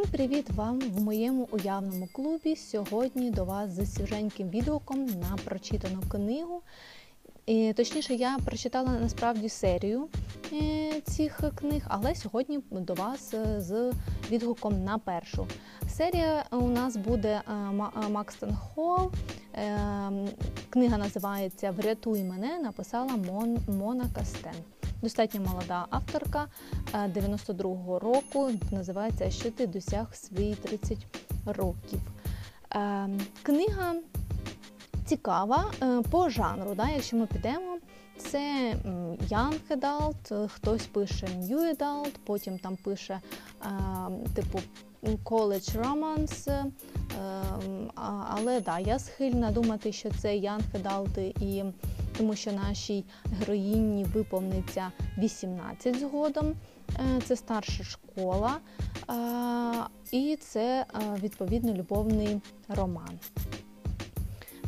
[0.00, 2.56] Всім привіт вам в моєму уявному клубі.
[2.56, 6.62] Сьогодні до вас з свіженьким відгуком на прочитану книгу.
[7.46, 10.08] І, Точніше, я прочитала насправді серію
[10.52, 13.92] е, цих книг, але сьогодні до вас е, з
[14.30, 15.46] відгуком на першу.
[15.88, 17.52] Серія у нас буде е,
[18.10, 19.12] Макстон Холл.
[20.70, 24.79] Книга називається Врятуй мене, написала Мон, Мона Кастен.
[25.02, 26.48] Достатньо молода авторка
[26.92, 28.50] 92-го року.
[28.70, 30.98] Називається Що ти досяг свої 30
[31.46, 32.00] років.
[33.42, 33.94] Книга
[35.04, 36.74] цікава е, по жанру.
[36.74, 36.88] Да?
[36.88, 37.78] Якщо ми підемо,
[38.18, 38.74] це
[39.30, 43.20] Young Adult, хтось пише New Adult, потім там пише
[44.34, 44.60] типу
[45.02, 46.50] Romance.
[46.50, 46.70] Е,
[48.40, 51.64] але да, я схильна думати, що це Young Adult, і
[52.18, 53.04] тому що нашій
[53.38, 56.54] героїні виповниться 18 згодом.
[56.98, 58.56] Е, це старша школа,
[60.12, 60.86] і це
[61.22, 63.18] відповідно любовний роман.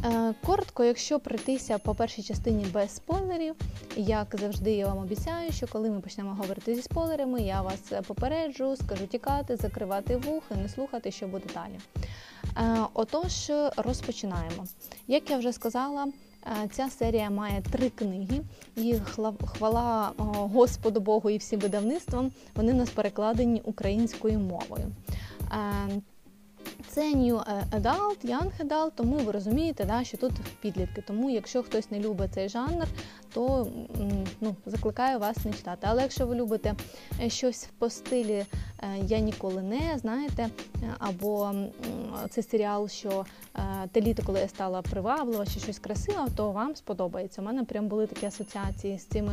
[0.04, 3.54] Е, коротко, якщо пройтися по першій частині без спойлерів,
[3.96, 8.76] як завжди, я вам обіцяю, що коли ми почнемо говорити зі спойлерами, я вас попереджу,
[8.76, 11.78] скажу тікати, закривати вухи, не слухати, що буде далі.
[12.56, 14.66] Е, отож, розпочинаємо.
[15.08, 16.12] Як я вже сказала, е,
[16.70, 18.40] ця серія має три книги,
[18.76, 18.94] і
[19.46, 24.86] хвала Господу Богу і всім видавництвам, вони у нас перекладені українською мовою.
[26.88, 31.02] Це New Adult, Young Adult, тому ви розумієте, да, що тут підлітки.
[31.06, 32.86] Тому, якщо хтось не любить цей жанр,
[33.34, 33.68] то
[34.40, 35.86] ну, закликаю вас не читати.
[35.90, 36.74] Але якщо ви любите
[37.20, 38.46] е, щось по стилі е,
[39.06, 40.48] Я ніколи не знаєте,
[40.98, 41.52] або
[42.30, 43.26] це серіал, що
[43.56, 47.42] е, те літо, коли я стала приваблива чи щось красиве, то вам сподобається.
[47.42, 49.32] У мене прям були такі асоціації з цими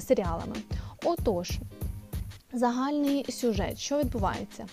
[0.00, 0.56] серіалами.
[1.04, 1.58] Отож,
[2.52, 4.66] загальний сюжет, що відбувається?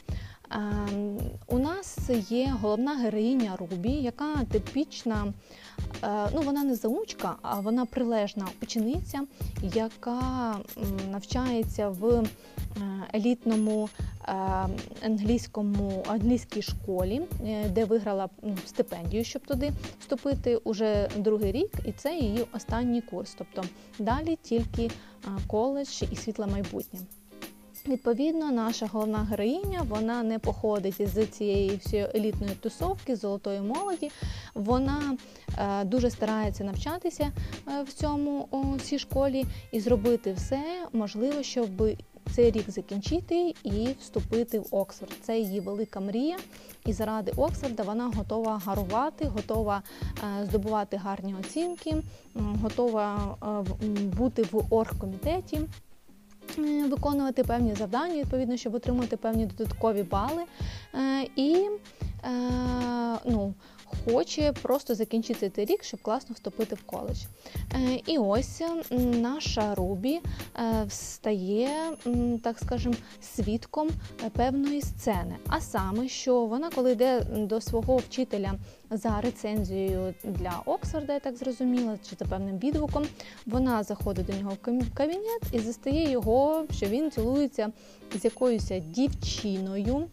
[0.51, 5.33] Ем, у нас є головна героїня Рубі, яка типічна,
[6.03, 9.21] е, ну вона не заучка, а вона прилежна учениця,
[9.61, 10.55] яка
[11.11, 12.23] навчається в е,
[13.13, 13.89] елітному
[14.27, 14.31] е,
[15.05, 17.21] англійському англійській школі,
[17.69, 18.29] де виграла
[18.65, 23.35] стипендію, щоб туди вступити уже другий рік, і це її останній курс.
[23.37, 23.63] Тобто
[23.99, 24.91] далі тільки
[25.47, 26.99] коледж і світле майбутнє.
[27.87, 34.11] Відповідно, наша головна героїня вона не походить з цієї всієї елітної тусовки, золотої молоді.
[34.53, 35.17] Вона
[35.57, 37.31] е, дуже старається навчатися
[37.67, 41.69] е, в цьому у цій школі і зробити все можливе, щоб
[42.35, 45.11] цей рік закінчити і вступити в Оксфорд.
[45.21, 46.37] Це її велика мрія.
[46.85, 49.83] І заради Оксфорда вона готова гарувати, готова
[50.41, 51.95] е, здобувати гарні оцінки,
[52.35, 55.59] готова е, бути в оргкомітеті.
[56.89, 60.43] Виконувати певні завдання, відповідно, щоб отримати певні додаткові бали.
[60.95, 61.69] Е, і
[62.23, 62.29] е,
[63.25, 63.53] ну,
[63.85, 67.17] хоче просто закінчити цей рік, щоб класно вступити в коледж.
[67.73, 68.61] Е, і ось
[68.99, 70.19] наша Рубі
[70.89, 71.69] стає,
[72.43, 73.89] так скажемо, свідком
[74.31, 75.35] певної сцени.
[75.47, 78.53] А саме, що вона, коли йде до свого вчителя
[78.91, 83.05] за рецензією для Оксфорда, я так зрозуміла, чи за певним відгуком,
[83.45, 87.71] вона заходить до нього в кабінет і застає його, що він цілується
[88.15, 90.07] з якоюсь дівчиною.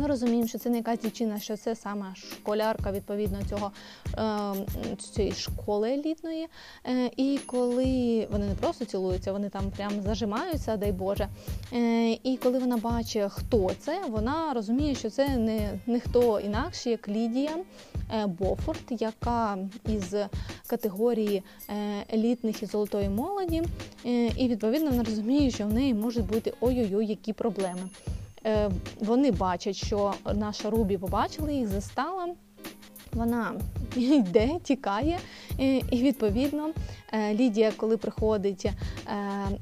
[0.00, 3.72] Ми розуміємо, що це не якась дівчина, що це саме школярка відповідно цього
[4.18, 6.48] е, цієї школи елітної.
[6.86, 11.28] Е, і коли вони не просто цілуються, вони там прям зажимаються, дай Боже.
[11.72, 16.90] Е, і коли вона бачить, хто це, вона розуміє, що це не, не хто інакше,
[16.90, 17.56] як Лідія
[18.26, 20.14] Бофорт, яка із
[20.66, 21.42] категорії
[22.12, 23.62] елітних і золотої молоді.
[24.36, 27.88] І відповідно вона розуміє, що в неї можуть бути ой-ой-ой, які проблеми.
[28.46, 28.70] Е,
[29.00, 32.34] вони бачать, що наша Рубі побачила їх, застала.
[33.12, 33.52] Вона
[33.96, 35.18] йде, тікає,
[35.58, 36.70] і відповідно
[37.12, 38.72] Е, Лідія, коли приходить е,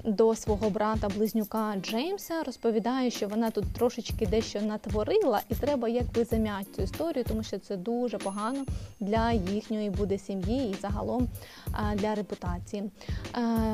[0.04, 6.66] до свого брата-близнюка Джеймса, розповідає, що вона тут трошечки дещо натворила, і треба якби зам'яти
[6.76, 8.64] цю історію, тому що це дуже погано
[9.00, 11.28] для їхньої буде сім'ї і загалом
[11.68, 12.90] е, для репутації.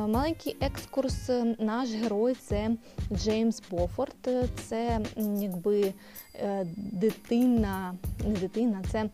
[0.06, 2.70] Маленький екскурс, наш герой це
[3.12, 4.28] Джеймс Бофорд.
[4.68, 5.00] Це
[5.40, 5.92] якби
[6.76, 7.94] дитина,
[8.26, 9.08] не дитина, це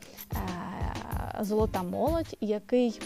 [1.40, 3.00] золота молодь, який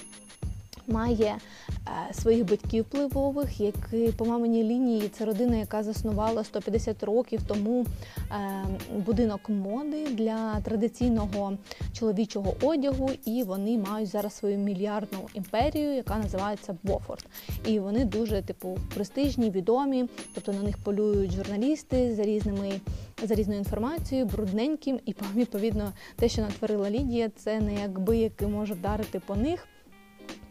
[0.87, 7.41] Має е, своїх батьків впливових, які по маминій лінії це родина, яка заснувала 150 років
[7.47, 7.87] тому
[8.31, 8.65] е,
[8.97, 11.53] будинок моди для традиційного
[11.93, 17.27] чоловічого одягу, і вони мають зараз свою мільярдну імперію, яка називається Бофорд.
[17.67, 22.81] І вони дуже типу престижні, відомі, тобто на них полюють журналісти за різними
[23.23, 28.75] за різною інформацією, брудненьким, і відповідно те, що натворила Лідія, це не якби який може
[28.75, 29.69] вдарити по них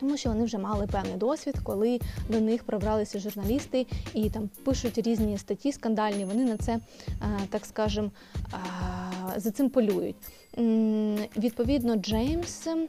[0.04, 2.00] тому що вони вже мали певний досвід, коли
[2.30, 6.26] до них пробралися журналісти і там пишуть різні статті скандальні.
[6.26, 6.80] Вони на це, е,
[7.50, 8.12] так скажем,
[8.54, 8.58] е,
[9.36, 10.16] за цим полюють.
[11.38, 12.88] Відповідно, Джеймс е,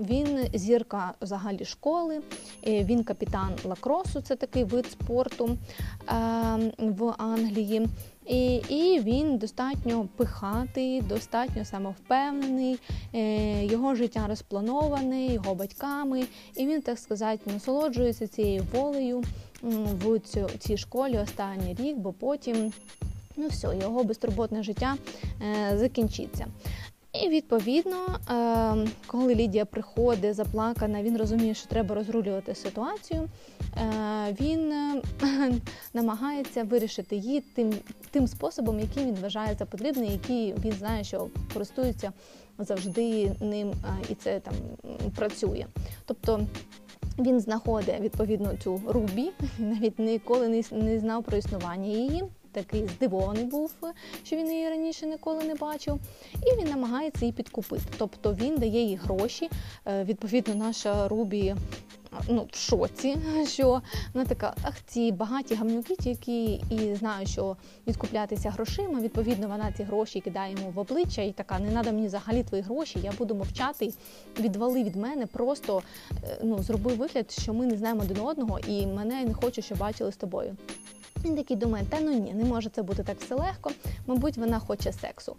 [0.00, 2.20] він зірка взагалі школи,
[2.66, 5.58] він капітан лакросу, це такий вид спорту
[6.78, 7.88] в Англії.
[8.26, 12.78] І і він достатньо пихатий, достатньо самовпевнений,
[13.14, 16.24] е, його життя розплановане, його батьками,
[16.56, 19.22] і він, так сказати, насолоджується цією волею
[19.62, 20.18] в
[20.58, 22.72] цій школі останній рік, бо потім
[23.36, 24.96] ну все, його безтурботне життя
[25.42, 26.46] е, закінчиться.
[27.12, 33.28] І відповідно, е, коли Лідія приходить заплакана, він розуміє, що треба розрулювати ситуацію.
[33.76, 35.02] Е, він е,
[35.94, 37.74] намагається вирішити її тим
[38.10, 42.12] тим способом, який він вважає за потрібний, який він знає, що користується
[42.58, 43.72] завжди ним,
[44.08, 44.54] і це там
[45.16, 45.66] працює.
[46.06, 46.40] Тобто
[47.18, 53.74] він знаходить відповідно цю рубі, навіть ніколи не знав про існування її такий здивований був,
[54.24, 56.00] що він її раніше ніколи не бачив,
[56.34, 57.82] і він намагається її підкупити.
[57.98, 59.50] Тобто він дає їй гроші.
[59.86, 61.54] Е, відповідно, наша Рубі.
[62.28, 63.16] Ну, в шоці,
[63.46, 63.82] що
[64.14, 67.56] вона така, ах, ці багаті гамнюки, які і знають, що
[67.86, 69.00] відкуплятися грошима.
[69.00, 72.62] Відповідно, вона ці гроші кидає йому в обличчя і така: не треба мені взагалі твої
[72.62, 73.92] гроші, я буду мовчати,
[74.40, 78.86] відвали від мене, просто е, ну, зроби вигляд, що ми не знаємо один одного, і
[78.86, 80.56] мене не хочу, щоб бачили з тобою.
[81.24, 83.70] Він такий думає, та ну ні, не може це бути так все легко.
[84.06, 85.36] Мабуть, вона хоче сексу.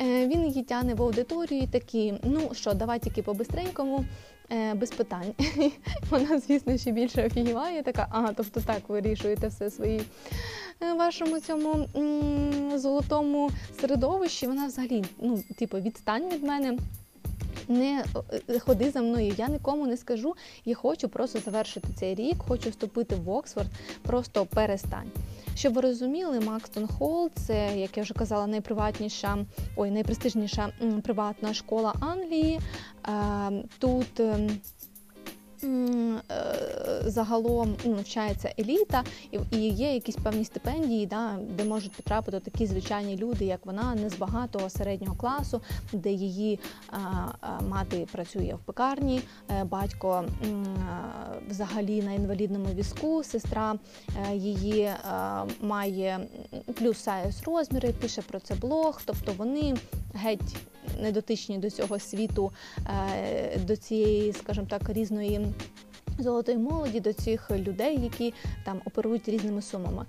[0.00, 4.04] Е, Він її тяне в аудиторію і такий, ну що, давай тільки по-бистренькому,
[4.52, 5.34] е, без питань.
[6.10, 10.02] Вона, звісно, ще більше офігіває, така, ага, тобто так вирішуєте все свої
[10.82, 11.88] е, вашому цьому
[12.78, 13.50] золотому
[13.80, 14.46] середовищі.
[14.46, 16.78] Вона взагалі, ну, типу, відстань від мене
[17.68, 18.04] не
[18.50, 19.34] е, ходи за мною.
[19.38, 20.34] Я нікому не скажу.
[20.64, 23.68] Я хочу просто завершити цей рік, хочу вступити в Оксфорд,
[24.02, 25.10] просто перестань.
[25.54, 29.38] Щоб ви розуміли, Макстон Холл це, як я вже казала, найприватніша,
[29.76, 30.72] ой, найпрестижніша
[31.02, 32.60] приватна школа Англії.
[33.78, 34.50] Тут ем,
[37.06, 39.04] загалом ну, навчається еліта,
[39.50, 44.10] і є якісь певні стипендії, да, де можуть потрапити такі звичайні люди, як вона, не
[44.10, 45.60] з багатого середнього класу,
[45.92, 46.60] де її
[47.68, 50.24] мати працює в пекарні, е, батько
[51.48, 53.74] взагалі на інвалідному візку, сестра
[54.30, 54.90] е, її
[55.60, 56.20] має
[56.74, 59.74] плюс сайз розміри, пише про це блог, тобто вони
[60.14, 60.56] геть
[61.00, 62.52] недотичні до цього світу,
[62.86, 65.40] е, до цієї, скажімо так, різної
[66.18, 68.34] золотої молоді до цих людей, які
[68.64, 70.06] там оперують різними сумами.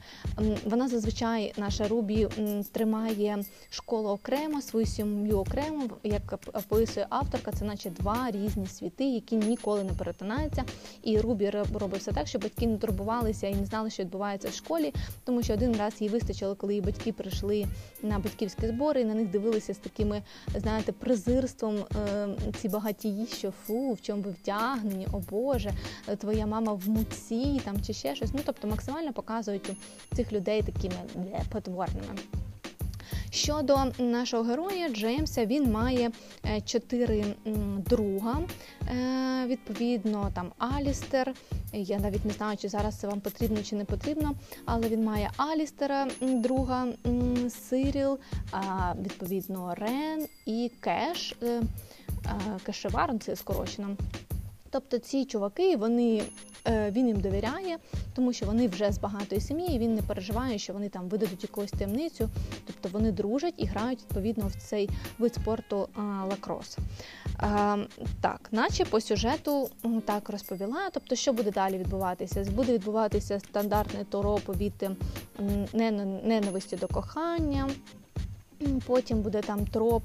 [0.65, 2.27] Вона зазвичай наша Рубі
[2.71, 9.35] тримає школу окремо, свою сім'ю окремо, як описує авторка, це наче два різні світи, які
[9.35, 10.63] ніколи не перетинаються.
[11.03, 14.53] І Рубі робить все так, щоб батьки не турбувалися і не знали, що відбувається в
[14.53, 14.93] школі,
[15.23, 17.65] тому що один раз їй вистачило, коли її батьки прийшли
[18.03, 20.21] на батьківські збори, і на них дивилися з такими,
[20.55, 22.27] знаєте, презирством е,
[22.61, 25.71] ці багатії, що фу, в чому ви вдягнені, о Боже
[26.17, 28.33] твоя мама в муці там чи ще щось.
[28.33, 29.71] Ну тобто максимально показують
[30.15, 30.95] цих людей такими
[31.49, 32.15] потворними.
[33.35, 36.11] Щодо нашого героя Джеймса, він має
[36.45, 37.25] е, чотири
[37.89, 38.41] друга.
[38.89, 41.33] Е, відповідно, там Алістер.
[41.73, 44.33] Я навіть не знаю, чи зараз це вам потрібно чи не потрібно,
[44.65, 46.87] але він має Алістера, друга
[47.69, 48.19] Сиріл,
[49.01, 51.35] відповідно, Рен і Кеш.
[51.43, 51.61] Е,
[52.65, 53.97] Кешевар, це скорочено.
[54.75, 56.23] Тобто ці чуваки, вони,
[56.67, 57.77] е, він їм довіряє,
[58.15, 61.43] тому що вони вже з багатої сім'ї, і він не переживає, що вони там видадуть
[61.43, 62.29] якусь таємницю.
[62.65, 64.89] Тобто вони дружать і грають відповідно в цей
[65.19, 65.89] вид спорту
[66.29, 66.77] лакрос.
[68.21, 69.69] Так, наче по сюжету
[70.05, 70.89] так розповіла.
[70.93, 72.45] Тобто, що буде далі відбуватися?
[72.55, 74.89] Буде відбуватися стандартний тороп від
[76.23, 77.69] ненависті до кохання.
[78.85, 80.03] Потім буде там троп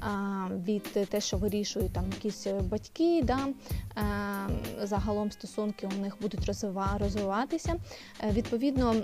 [0.00, 3.48] а, від те, що вирішують там якісь батьки, да,
[3.94, 4.02] а,
[4.82, 6.46] загалом стосунки у них будуть
[7.00, 7.74] розвиватися.
[8.20, 8.94] Е, відповідно,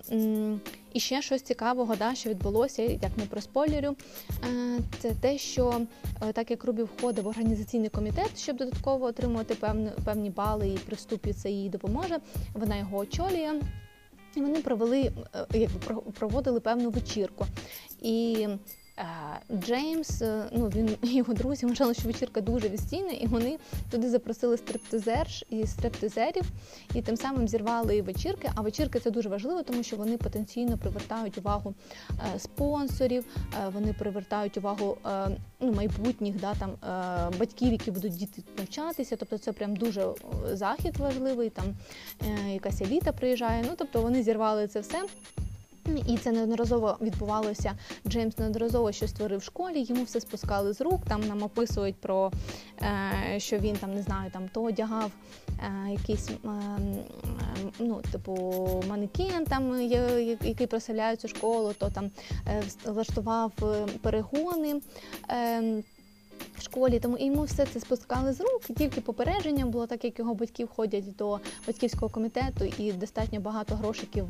[0.92, 3.96] і ще щось цікавого, да, що відбулося, як не про спойлерю,
[4.44, 5.80] е, це те, що
[6.22, 10.78] е, так як Рубі входить в організаційний комітет, щоб додатково отримувати певні, певні бали і
[10.78, 12.18] при вступі це їй допоможе.
[12.54, 13.60] Вона його очолює.
[14.36, 15.12] Вони провели,
[16.18, 17.46] проводили певну вечірку.
[18.02, 18.48] І
[19.52, 23.58] Джеймс, е, ну він і його друзі вважали, що вечірка дуже відстійна, і вони
[23.90, 26.44] туди запросили стриптизерш і стриптизерів,
[26.94, 28.50] і тим самим зірвали вечірки.
[28.54, 31.74] А вечірки це дуже важливо, тому що вони потенційно привертають увагу
[32.10, 34.96] е, спонсорів, е, вони привертають увагу
[35.60, 36.70] ну, майбутніх да, там,
[37.38, 39.16] батьків, які будуть діти навчатися.
[39.16, 40.06] Тобто це прям дуже
[40.52, 41.50] захід важливий.
[41.50, 41.64] Там
[42.52, 43.64] якась еліта приїжджає.
[43.68, 45.02] Ну тобто вони зірвали це все.
[45.96, 47.74] І це неодноразово відбувалося.
[48.06, 51.00] Джеймс неодноразово щось створив в школі, йому все спускали з рук.
[51.08, 52.32] Там нам описують про
[52.82, 55.10] е, що він там не знаю, там то одягав
[55.58, 56.36] е, якийсь е,
[57.78, 58.34] ну, типу
[58.88, 59.82] манекен, там
[60.42, 62.10] який проселяє цю школу, то там
[62.84, 63.52] влаштував
[64.02, 64.80] перегони.
[66.58, 68.62] Ем, в школі, тому йому все це спускали з рук.
[68.68, 73.74] І тільки попередження було так, як його батьки входять до батьківського комітету і достатньо багато
[73.74, 74.26] грошиків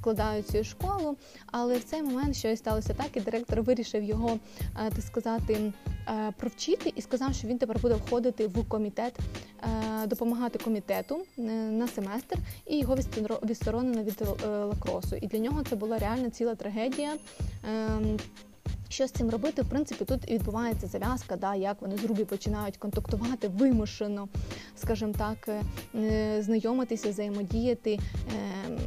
[0.00, 1.16] вкладають в цю школу.
[1.46, 5.72] Але в цей момент щось сталося так, і директор вирішив його е, так сказати
[6.08, 9.18] е, провчити і сказав, що він тепер буде входити в комітет,
[9.62, 11.18] е, допомагати комітету
[11.70, 12.96] на семестр, і його
[13.42, 15.16] відсторонено від лакросу.
[15.16, 17.12] І для нього це була реально ціла трагедія.
[18.88, 19.62] Що з цим робити?
[19.62, 24.28] В принципі, тут відбувається зав'язка, да, як вони з Рубі починають контактувати вимушено,
[24.76, 25.48] скажімо так,
[25.94, 28.78] е, знайомитися, взаємодіяти, е,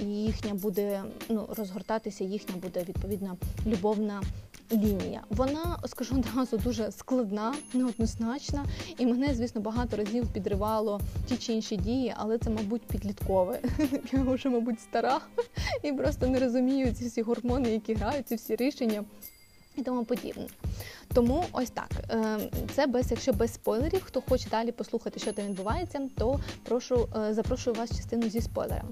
[0.00, 4.22] і їхня буде ну, розгортатися, їхня буде відповідна любовна
[4.72, 5.20] лінія.
[5.30, 8.64] Вона, скажу одразу, дуже складна, неоднозначна,
[8.98, 13.60] і мене, звісно, багато разів підривало ті чи інші дії, але це, мабуть, підліткове.
[14.12, 15.20] Я вже, мабуть, стара
[15.82, 19.04] і просто не розумію ці всі гормони, які грають, ці всі рішення
[19.80, 20.46] і тому подібне.
[21.14, 21.90] Тому ось так.
[22.10, 22.38] Е,
[22.74, 27.34] це без, якщо без спойлерів, хто хоче далі послухати, що там відбувається, то прошу е,
[27.34, 28.90] запрошую вас частину зі спойлерами.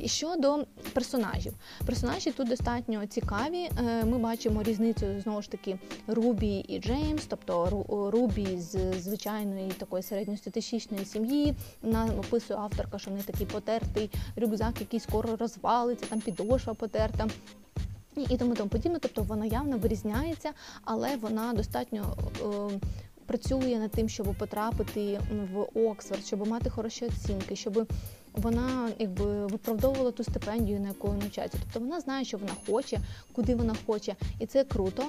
[0.00, 1.54] І щодо персонажів,
[1.86, 3.58] персонажі тут достатньо цікаві.
[3.78, 10.02] Е, ми бачимо різницю знову ж таки Рубі і Джеймс, тобто Рубі з звичайної такої
[10.02, 11.54] середньостатистичної сім'ї.
[11.82, 17.28] Вона описує авторка, що в такий потертий рюкзак, який скоро розвалиться, там підошва потерта
[18.30, 18.98] і тому тому подібне.
[19.02, 20.50] Тобто вона явно вирізняється,
[20.84, 22.16] але вона достатньо.
[22.72, 22.80] Е,
[23.28, 25.20] Працює над тим, щоб потрапити
[25.52, 27.92] в Оксфорд, щоб мати хороші оцінки, щоб
[28.32, 31.58] вона якби виправдовувала ту стипендію, на яку навчається.
[31.62, 32.98] Тобто вона знає, що вона хоче,
[33.32, 35.04] куди вона хоче, і це круто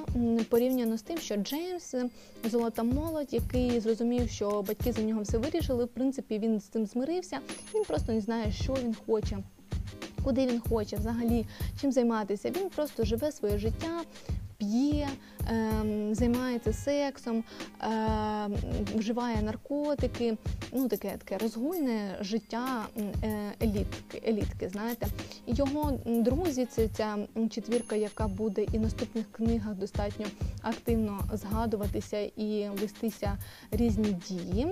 [0.49, 1.95] порівняно з тим, що Джеймс
[2.43, 5.85] золота молодь, який зрозумів, що батьки за нього все вирішили.
[5.85, 7.39] В принципі, він з цим змирився.
[7.75, 9.37] Він просто не знає, що він хоче
[10.23, 11.45] куди він хоче взагалі
[11.81, 12.49] чим займатися.
[12.49, 14.01] Він просто живе своє життя.
[14.57, 15.07] П'є,
[15.49, 17.43] е, займається сексом,
[17.81, 18.49] е,
[18.95, 20.37] вживає наркотики,
[20.71, 24.21] ну таке таке розгульне життя е, елітки.
[24.27, 25.07] елітки, знаєте.
[25.47, 27.17] Його друзі, це ця
[27.49, 30.25] четвірка, яка буде і в наступних книгах достатньо
[30.61, 33.37] активно згадуватися і вестися
[33.71, 34.67] різні дії.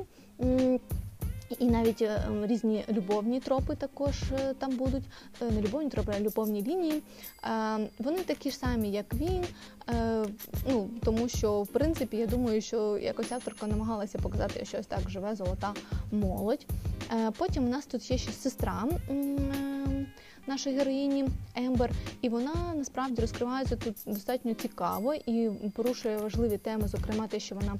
[1.60, 5.04] І навіть е, різні любовні тропи також е, там будуть,
[5.42, 7.02] е, не любовні тропи, а любовні лінії.
[8.00, 9.46] Вони такі ж самі, як він.
[10.68, 15.10] Ну тому що в принципі я думаю, що якось авторка намагалася показати, що ось так
[15.10, 15.74] живе золота
[16.12, 16.66] молодь.
[17.38, 18.84] Потім у нас тут є ще сестра
[20.48, 27.28] нашої героїні Ембер, і вона насправді розкривається тут достатньо цікаво і порушує важливі теми, зокрема
[27.28, 27.76] те, що вона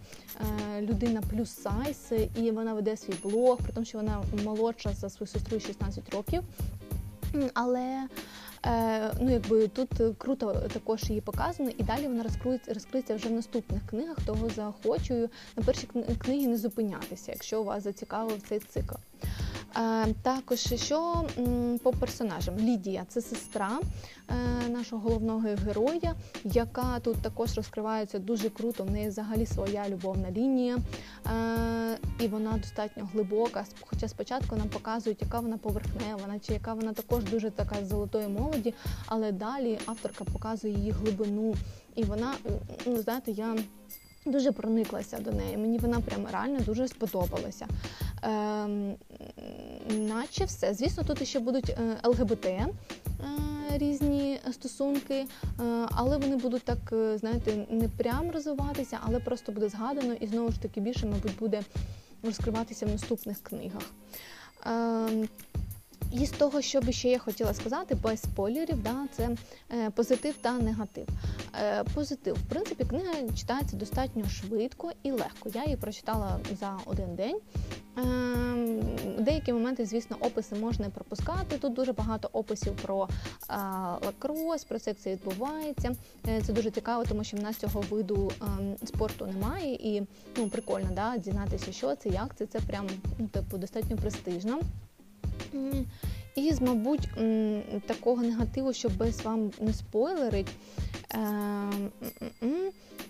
[0.76, 5.10] е, людина плюс сайз, і вона веде свій блог, при тому, що вона молодша за
[5.10, 6.44] свою сестру 16 років.
[7.54, 8.08] Але
[8.66, 13.32] е, ну якби тут круто також її показано, і далі вона розкриється, розкриється вже в
[13.32, 14.18] наступних книгах.
[14.26, 18.96] Того захочую на першій книгі не зупинятися, якщо вас зацікавив цей цикл.
[20.22, 21.26] Також що
[21.84, 23.80] по персонажам Лідія це сестра
[24.30, 28.84] е, нашого головного героя, яка тут також розкривається дуже круто.
[28.84, 33.66] В неї взагалі своя любовна лінія, е, і вона достатньо глибока.
[33.82, 38.28] Хоча спочатку нам показують, яка вона поверхнева, чи яка вона також дуже така з золотої
[38.28, 38.74] молоді,
[39.06, 41.56] але далі авторка показує її глибину,
[41.96, 42.34] і вона
[42.86, 43.56] ну знаєте, я.
[44.28, 45.58] Дуже прониклася до неї.
[45.58, 47.68] Мені вона прямо реально дуже сподобалася.
[48.22, 48.96] Ем,
[49.90, 50.74] Наче все.
[50.74, 52.46] Звісно, тут ще будуть е, ЛГБТ.
[52.46, 52.68] Е,
[53.74, 55.26] різні стосунки,
[55.92, 56.78] але вони будуть так,
[57.16, 61.62] знаєте, не прям розвиватися, але просто буде згадано і знову ж таки більше, мабуть, буде
[62.24, 63.84] розкриватися в наступних книгах.
[64.66, 65.28] Ем,
[66.22, 69.30] і з того, що би ще я хотіла сказати, без спойлерів, да, це
[69.72, 71.08] е, позитив та негатив.
[71.64, 75.50] Е, Позитив, в принципі, книга читається достатньо швидко і легко.
[75.54, 77.40] Я її прочитала за один день.
[77.98, 78.04] Е,
[79.20, 81.58] Деякі моменти, звісно, описи можна пропускати.
[81.58, 83.10] Тут дуже багато описів про
[84.06, 85.96] лакрос, про це як це відбувається.
[86.46, 88.46] Це дуже цікаво, тому що в нас цього виду е,
[88.86, 90.04] спорту немає, і
[90.38, 92.46] ну, прикольно да, дізнатися, що це, як це.
[92.46, 92.88] Це прям
[93.20, 94.60] ну, типу достатньо престижно.
[96.36, 97.10] І, мабуть,
[97.86, 100.52] такого негативу, що без вам не спойлерить,
[101.10, 101.92] ем,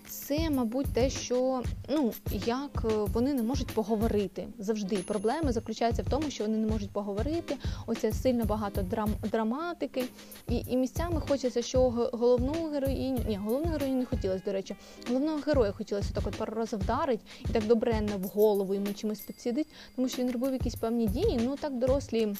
[0.08, 2.12] це, мабуть, те, що ну,
[2.46, 4.96] як вони не можуть поговорити завжди.
[4.96, 7.56] Проблеми заключаються в тому, що вони не можуть поговорити.
[7.86, 10.04] Оце сильно багато драм, драматики.
[10.48, 14.76] І і місцями хочеться, що головну героїню, ні, головну героїню не хотілося, до речі,
[15.08, 19.20] головного героя хотілося так от пару разів вдарить і так добренно в голову йому чимось
[19.20, 22.34] підсидить, тому що він робив якісь певні дії, ну так дорослі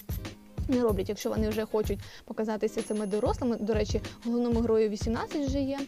[0.68, 3.56] не роблять, якщо вони вже хочуть показатися цими дорослими.
[3.56, 5.78] До речі, головному герою 18 вже є.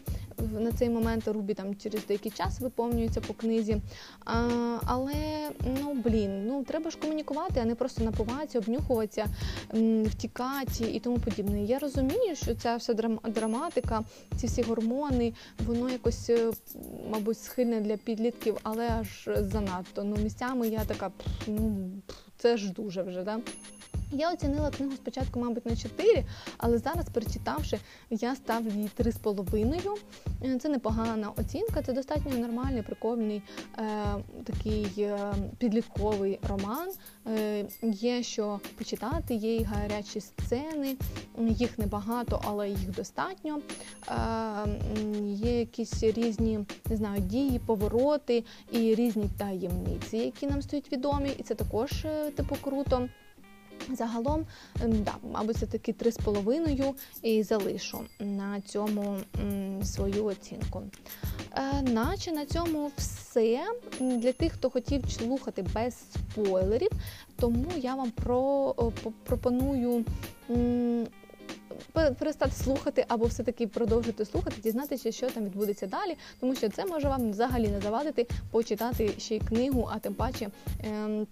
[0.59, 3.81] На цей момент Рубі там через деякий час виповнюється по книзі.
[4.25, 4.49] А,
[4.85, 5.49] Але
[5.81, 9.25] ну блін, ну треба ж комунікувати, а не просто напуватися, обнюхуватися,
[10.05, 11.63] втікати і тому подібне.
[11.63, 14.03] Я розумію, що ця вся драматика,
[14.37, 15.33] ці всі гормони,
[15.65, 16.51] воно якось, е,
[17.11, 20.03] мабуть, схильне для підлітків, але аж занадто.
[20.03, 21.11] Ну, місцями я така,
[21.47, 21.89] ну
[22.37, 23.23] це ж дуже вже.
[23.23, 23.39] да?
[24.11, 26.25] Я оцінила книгу спочатку, мабуть, на 4,
[26.57, 29.97] але зараз, перечитавши, я ставлю їй 3,5.
[30.43, 33.41] Е, це непогана оцінка, це достатньо нормальний, прикольний
[33.77, 33.83] е,
[34.43, 36.89] такий е, підлітковий роман.
[37.27, 40.95] Е, Є що почитати, є і гарячі сцени,
[41.39, 43.59] їх небагато, але їх достатньо.
[44.07, 44.13] Е,
[45.25, 51.43] Є якісь різні не знаю, дії, повороти і різні таємниці, які нам стають відомі, і
[51.43, 53.09] це також е, типу круто.
[53.89, 54.45] Загалом,
[54.83, 59.17] ем, да, мабуть, це таки 3,5 і залишу на цьому
[59.83, 60.83] свою оцінку.
[61.55, 63.65] Е, наче на цьому все.
[63.99, 66.91] Для тих, хто хотів слухати без спойлерів,
[67.35, 68.73] тому я вам про,
[69.23, 70.05] пропоную.
[71.91, 77.07] Перестати слухати або все-таки продовжити слухати, дізнатися, що там відбудеться далі, тому що це може
[77.07, 80.49] вам взагалі не завадити почитати ще й книгу, а тим паче
[80.83, 81.25] е,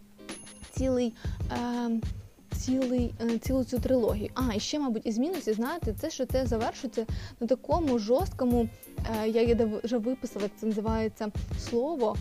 [0.71, 1.13] цілий.
[1.51, 1.89] Е,
[2.57, 4.29] цілий, е, цілу цю трилогію.
[4.33, 7.05] А, і ще, мабуть, із мінусів, знаєте, це, що це завершується
[7.39, 8.69] на такому жорсткому,
[9.23, 11.31] е, я вже виписала, як це називається
[11.69, 12.15] слово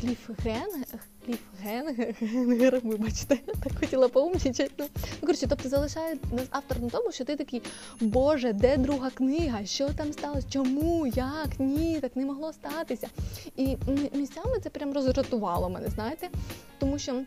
[0.00, 0.84] кліфген.
[1.26, 4.70] Кліфгенгер, вибачте, так хотіла поумнічати.
[4.78, 4.86] Ну,
[5.20, 7.62] коротше, тобто залишає нас автор на тому, що ти такий,
[8.00, 9.64] Боже, де друга книга?
[9.64, 10.46] Що там сталося?
[10.50, 11.06] Чому?
[11.06, 11.48] Як?
[11.58, 13.08] Ні, так не могло статися.
[13.56, 13.76] І
[14.14, 16.28] місцями це прям розратувало мене, знаєте,
[16.78, 17.22] тому що.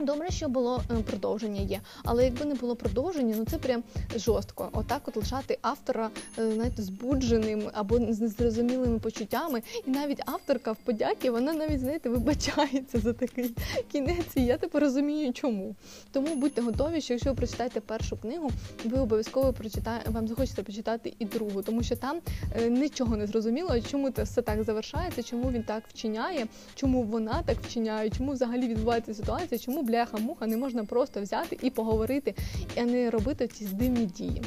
[0.00, 3.82] Добре, що було е, продовження є, але якби не було продовження, ну це прям
[4.16, 4.68] жорстко.
[4.72, 9.62] Отак, от лишати автора, е, знаєте, збудженим або з незрозумілими почуттями.
[9.86, 13.54] І навіть авторка в подяки, вона навіть знаєте, вибачається за такий
[13.92, 14.36] кінець.
[14.36, 15.74] І я тепер розумію, чому.
[16.12, 18.50] Тому будьте готові, що якщо ви прочитаєте першу книгу,
[18.84, 22.20] ви обов'язково прочитаєте, вам захочеться прочитати і другу, тому що там
[22.56, 27.42] е, нічого не зрозуміло, чому це все так завершається, чому він так вчиняє, чому вона
[27.46, 32.34] так вчиняє, чому взагалі відбувається ситуація, чому бляха-муха не можна просто взяти і поговорити,
[32.76, 34.42] а не робити ці здивні дії.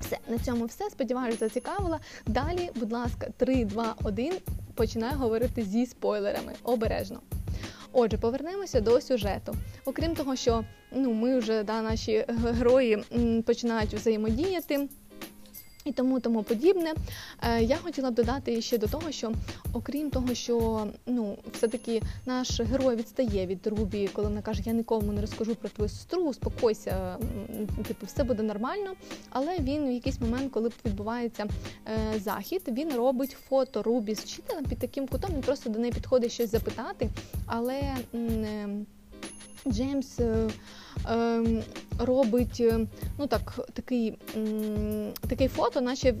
[0.00, 0.90] Все, на цьому все.
[0.90, 2.00] Сподіваюся, зацікавила.
[2.26, 4.32] Далі, будь ласка, 3, 2, 1,
[4.74, 6.52] починаю говорити зі спойлерами.
[6.62, 7.20] Обережно.
[7.92, 9.54] Отже, повернемося до сюжету.
[9.84, 12.24] Окрім того, що ну, ми вже да, наші
[12.58, 13.04] герої
[13.46, 14.88] починають взаємодіяти.
[15.84, 16.94] І тому тому подібне.
[17.42, 19.32] Е, я хотіла б додати ще до того, що
[19.72, 25.12] окрім того, що ну все-таки наш герой відстає від Рубі, коли вона каже, я нікому
[25.12, 27.16] не розкажу про твою сестру, успокойся,
[27.88, 28.90] типу, все буде нормально.
[29.30, 31.46] Але він в якийсь момент, коли відбувається
[31.86, 35.30] е, захід, він робить фото Рубі з вчителем під таким кутом.
[35.34, 37.08] Він просто до неї підходить щось запитати.
[37.46, 38.68] Але е,
[39.66, 40.20] Джеймс.
[40.20, 40.48] Е,
[41.08, 41.62] Ем,
[41.98, 42.86] робить е,
[43.18, 44.18] ну так, такий
[45.28, 46.14] такий фото, наче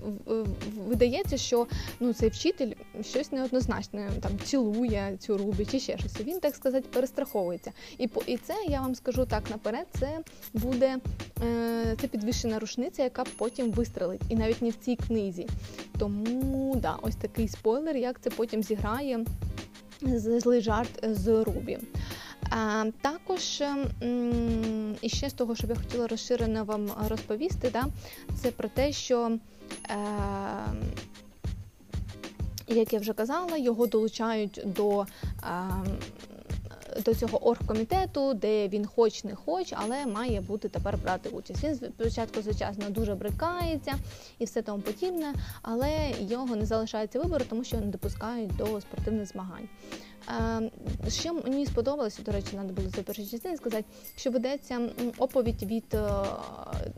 [0.86, 1.66] видається, що
[2.00, 2.72] ну, цей вчитель
[3.02, 6.20] щось неоднозначне там цілує цю рубі чи ще щось.
[6.20, 7.72] Він, так сказати, перестраховується.
[7.98, 10.18] І і це я вам скажу так наперед, це
[10.54, 10.96] буде
[11.44, 14.22] е, це підвищена рушниця, яка потім вистрелить.
[14.28, 15.46] І навіть не в цій книзі.
[15.98, 19.24] Тому да, ось такий спойлер, як це потім зіграє
[20.16, 21.78] злий жарт з Рубі.
[23.00, 23.62] Також
[25.00, 27.86] і ще з того, що я хотіла розширено вам розповісти, да,
[28.42, 29.38] це про те, що.
[29.90, 29.96] Е,
[32.74, 35.06] як я вже казала, його долучають до
[37.04, 41.64] до цього оргкомітету, де він хоч не хоч, але має бути тепер брати участь.
[41.64, 43.94] Він спочатку, звичайно, дуже брикається
[44.38, 49.26] і все тому подібне, але його не залишається вибору, тому що не допускають до спортивних
[49.26, 49.68] змагань.
[51.08, 53.84] Що мені сподобалося, до речі, треба було за першу частину сказати,
[54.16, 54.80] що ведеться
[55.18, 56.24] оповідь від е,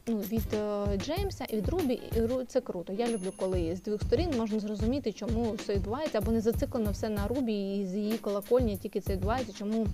[0.06, 1.94] ну, від е, Джеймса і від Рубі.
[1.94, 2.92] І це круто.
[2.92, 7.08] Я люблю, коли з двох сторін можна зрозуміти, чому все відбувається, або не зациклено все
[7.08, 9.86] на Рубі і з її колокольні, тільки це відбувається, чому.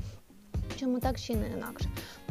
[0.77, 1.89] Чому так ще не інакше?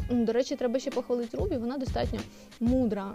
[0.09, 1.57] До речі, треба ще похвалити Рубі.
[1.57, 2.19] Вона достатньо
[2.59, 3.13] мудра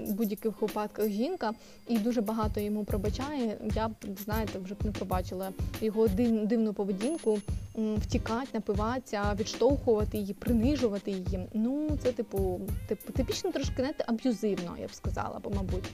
[0.00, 1.52] в будь-яких випадках жінка
[1.88, 3.58] і дуже багато йому пробачає.
[3.74, 3.92] Я б
[4.24, 7.38] знаєте, вже б не пробачила його дивну поведінку,
[7.74, 11.48] втікати, напиватися, відштовхувати її, принижувати її.
[11.54, 15.90] Ну це типу, типу типічно трошки не аб'юзивно, я б сказала, бо мабуть.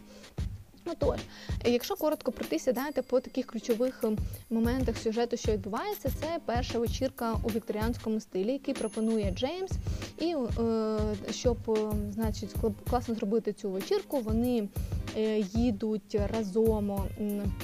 [0.85, 1.21] Отож,
[1.65, 4.19] якщо коротко пройтися, знаєте, по таких ключових ем,
[4.51, 9.73] моментах сюжету, що відбувається, це перша вечірка у вікторіанському стилі, який пропонує Джеймс.
[10.19, 10.99] І е,
[11.31, 12.55] щоб ем, значить,
[12.91, 14.69] класно зробити цю вечірку, вони
[15.17, 17.09] е, їдуть разом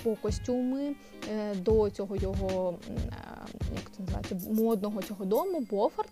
[0.02, 0.94] по костюми
[1.32, 2.74] е, до цього його
[3.74, 6.08] як це називається, модного цього дому, Бофорт.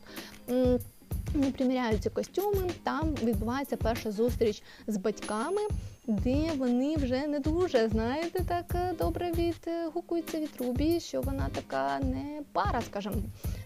[1.57, 5.61] Приміряються костюми, там відбувається перша зустріч з батьками,
[6.07, 11.99] де вони вже не дуже, знаєте, так е, добре відгукуються від Рубі, що вона така
[11.99, 13.15] не пара, скажімо,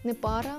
[0.03, 0.55] не пара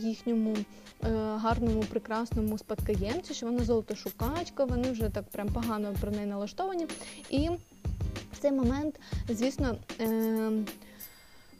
[0.00, 0.56] їхньому
[1.04, 6.86] е, гарному, прекрасному спадкоємцю, що вона золотошукачка, вони вже так прям погано про неї налаштовані.
[7.30, 7.48] І
[8.32, 10.50] в цей момент, звісно, е,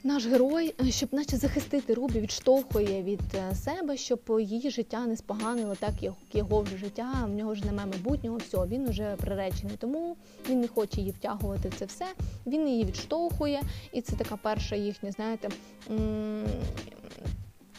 [0.07, 5.17] наш герой, е, щоб наче захистити Рубі, відштовхує від е, себе, щоб її життя не
[5.17, 9.77] споганило, так як його вже життя, в нього ж немає майбутнього, все, він вже приречений.
[9.79, 10.17] Тому
[10.49, 12.07] він не хоче її втягувати це все.
[12.47, 13.61] Він її відштовхує,
[13.93, 15.49] і це така перша їхня, знаєте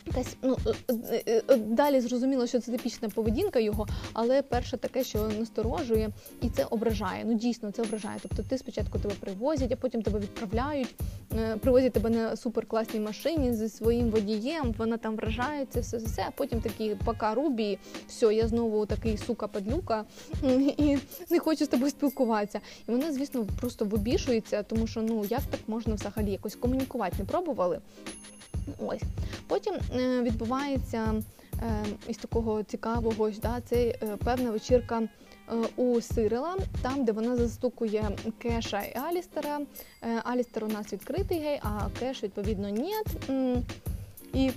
[0.08, 0.58] якась ну
[0.90, 0.94] е,
[1.28, 6.10] е, е, далі зрозуміло, що це типічна поведінка його, але перше таке, що насторожує,
[6.42, 7.26] і це ображає.
[7.26, 8.18] Ну дійсно це ображає.
[8.22, 10.96] Тобто ти спочатку тебе привозять, а потім тебе відправляють,
[11.62, 14.74] привозять тебе на суперкласній машині зі своїм водієм.
[14.78, 16.26] Вона там вражається, все все.
[16.28, 20.06] А потім такі пока рубі, все, я знову такий сука падлюка
[20.78, 20.98] і
[21.30, 22.60] не хочу з тобою спілкуватися.
[22.88, 27.26] І вона, звісно, просто вибішується, тому що ну як так можна взагалі якось комунікувати, не
[27.26, 27.80] пробували.
[28.80, 29.02] Ось
[29.48, 31.14] Потім відбувається
[31.62, 35.02] е, із такого цікавого да, це е, певна вечірка
[35.76, 39.60] у Сирила, там, де вона застукує Кеша і Алістера.
[40.24, 42.94] Алістер у нас відкритий гей, а Кеш, відповідно, ні.
[44.34, 44.52] І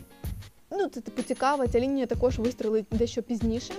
[0.70, 3.74] ну, це типу цікаво, ця лінія також вистрілить дещо пізніше.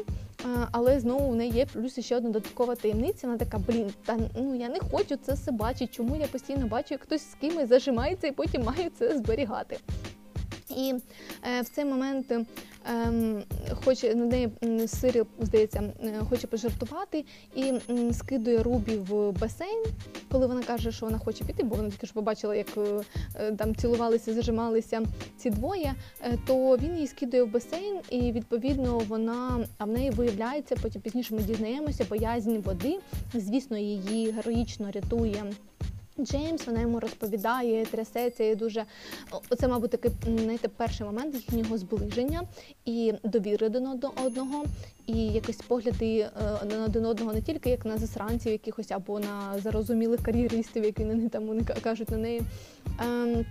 [0.72, 3.28] Але знову в неї є плюс ще одна додаткова таємниця.
[3.28, 5.88] Вона така, блін, та ну я не хочу це все бачити.
[5.88, 9.78] Чому я постійно бачу, як хтось з кимось зажимається і потім має це зберігати.
[10.78, 10.94] І
[11.58, 12.46] е, в цей момент е,
[13.86, 14.50] хоче на неї
[14.88, 17.74] Сирі, здається, е, хоче пожартувати і
[18.14, 19.84] скидує Рубі в басейн,
[20.32, 22.68] коли вона каже, що вона хоче піти, бо вона тільки ж побачила, як
[23.36, 25.02] е, там цілувалися, зажималися
[25.38, 25.94] ці двоє.
[26.48, 30.76] То він її скидує в басейн, і відповідно вона а в неї виявляється.
[30.82, 33.00] Потім пізніше ми дізнаємося боязнь води.
[33.34, 35.44] Звісно, її героїчно рятує.
[36.26, 38.86] Джеймс, вона йому розповідає, трясеться і дуже
[39.50, 42.42] оце, мабуть, такий знаєте, перший момент їхнього зближення
[42.86, 44.66] і довіри до одного,
[45.08, 46.30] і якось погляди е,
[46.66, 51.30] на один одного не тільки як на засранців, якихось або на зарозумілих кар'єристів, які вони
[51.30, 52.42] там кажуть на неї.
[53.00, 53.46] Ем,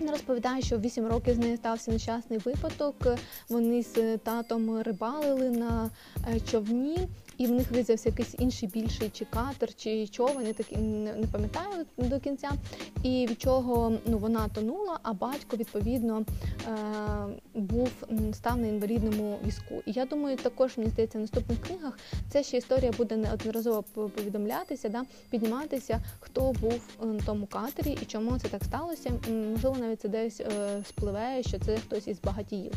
[0.00, 2.94] вона розповідає, що в 8 років з нею стався нещасний випадок.
[3.48, 5.90] Вони з татом рибалили на
[6.28, 6.98] е, човні,
[7.38, 11.26] і в них виявився якийсь інший більший чи катер, чи човен, я так не, не
[11.32, 12.50] пам'ятаю до кінця.
[13.02, 16.24] І від чого ну вона тонула, а батько відповідно
[16.68, 16.74] е,
[17.54, 17.90] був
[18.32, 19.74] став на інвалідному візку.
[19.86, 21.98] І я думаю, також мені здається, в наступних книгах
[22.30, 28.38] ця ще історія буде неодноразово повідомлятися, да, підніматися, хто був на тому катері і чому
[28.38, 29.10] це так сталося.
[29.52, 32.72] Можливо, навіть це десь е, спливе, що це хтось із багатіїв.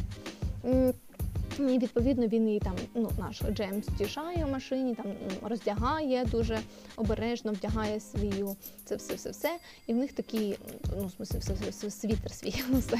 [1.59, 5.05] І відповідно він її там, ну наш Джеймс тішає в машині, там
[5.41, 6.59] роздягає дуже
[6.95, 9.57] обережно, вдягає свою це все, все, все.
[9.87, 10.57] І в них такі,
[10.97, 12.97] ну в смысле, все, все, все світер свій, все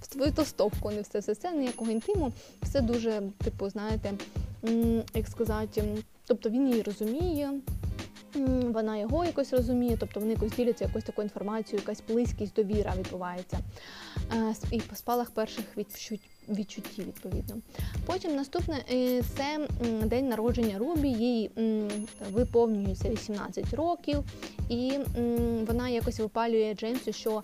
[0.00, 2.32] в свою тостовку, не все, все, все, ніякого інтиму.
[2.62, 4.12] Все дуже, типу, знаєте,
[5.14, 5.82] як сказати,
[6.26, 7.50] тобто він її розуміє.
[8.64, 13.58] Вона його якось розуміє, тобто вони якось діляться якось такою інформацією, якась близькість, довіра відбувається.
[14.32, 17.56] е, і по спалах перших відчуть, відчуттів, відповідно.
[18.06, 19.68] Потім наступне е, це
[20.04, 21.50] день народження Рубі, їй
[22.32, 24.24] виповнюється 18 років,
[24.68, 24.92] і
[25.66, 27.42] вона якось випалює Джеймсу, що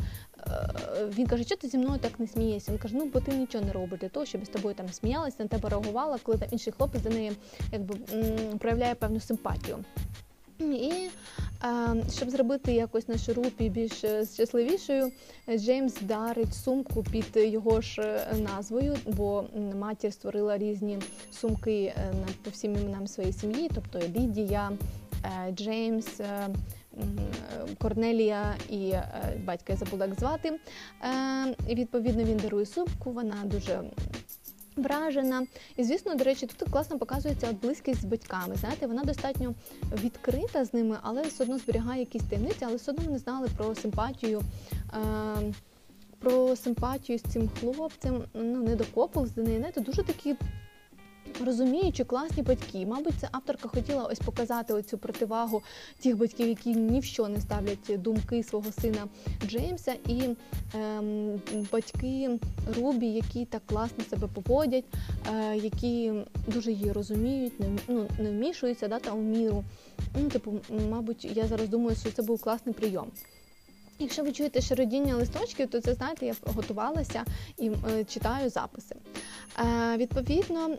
[1.19, 2.73] він каже, що ти зі мною так не смієшся?
[2.73, 5.37] Він каже, ну бо ти нічого не робиш для того, щоб з тобою там сміялися,
[5.39, 7.33] на тебе реагувала, коли там інший хлопець до неї
[7.73, 7.95] якби
[8.59, 9.79] проявляє певну симпатію.
[10.61, 11.09] І
[12.13, 15.13] щоб зробити якось нашу рупі більш е, щасливішою,
[15.57, 20.99] Джеймс дарить сумку під його ж е, назвою, бо матір створила різні
[21.33, 24.73] сумки е, по всім іменам своєї сім'ї, тобто Лідія,
[25.55, 26.21] Джеймс.
[27.79, 28.93] Корнелія і
[29.45, 30.59] батька я забула як звати.
[31.69, 33.11] Відповідно, він дарує сумку.
[33.11, 33.81] Вона дуже
[34.77, 35.47] вражена.
[35.77, 38.57] І, звісно, до речі, тут класно показується близькість з батьками.
[38.57, 39.55] Знаєте, вона достатньо
[40.05, 43.75] відкрита з ними, але все одно зберігає якісь таємниці, але все одно вони знали про
[43.75, 44.43] симпатію.
[44.95, 45.53] Е-
[46.23, 49.59] про симпатію з цим хлопцем, ну не докопав з неї.
[49.59, 50.37] Знаєте, дуже такі
[51.45, 52.87] розуміючи класні батьки.
[52.87, 55.63] Мабуть, це авторка хотіла ось показати оцю противагу
[56.03, 59.09] тих батьків, які ні в що не ставлять думки свого сина
[59.47, 60.23] Джеймса, і
[60.75, 61.41] ем,
[61.73, 62.39] батьки
[62.77, 64.85] Рубі, які так класно себе поводять,
[65.35, 66.13] е, які
[66.47, 69.65] дуже її розуміють, не ну, не вмішуються да, та у міру.
[70.23, 70.53] Ну, типу,
[70.91, 73.07] мабуть, я зараз думаю, що це був класний прийом.
[73.99, 77.25] Якщо ви чуєте шародіння листочків, то це знаєте, я готувалася
[77.59, 78.97] і е, читаю записи.
[79.59, 80.77] Е, Відповідно,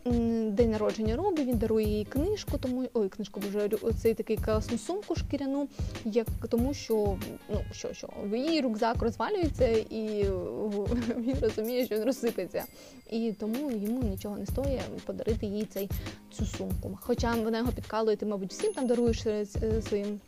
[0.50, 3.70] день народження Робі, він дарує їй книжку, тому ой, книжку боже,
[4.02, 5.68] цей такий класну сумку шкіряну,
[6.06, 7.18] як тому, що
[7.50, 10.24] ну що, що її рюкзак розвалюється, і
[11.18, 12.64] він розуміє, що він розсипеться.
[13.12, 15.90] І тому йому нічого не стоїть подарити їй цей
[16.32, 16.98] цю сумку.
[17.02, 19.46] Хоча вона його підкалує, ти, мабуть, всім там даруєш е,
[19.82, 20.20] своїм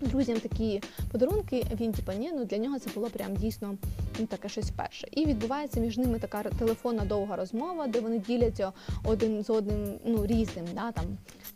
[0.00, 0.82] друзям такі
[1.12, 1.66] подарунки.
[1.80, 3.76] Він типа ні, ну для нього це було прям дійсно
[4.18, 5.08] ну, таке щось перше.
[5.10, 8.72] І відбувається між ними така телефонна довга розмова, де вони діляться
[9.04, 11.04] один з одним ну різним, да там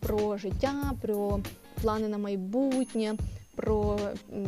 [0.01, 1.41] про життя, про
[1.83, 3.15] плани на майбутнє.
[3.57, 3.99] Про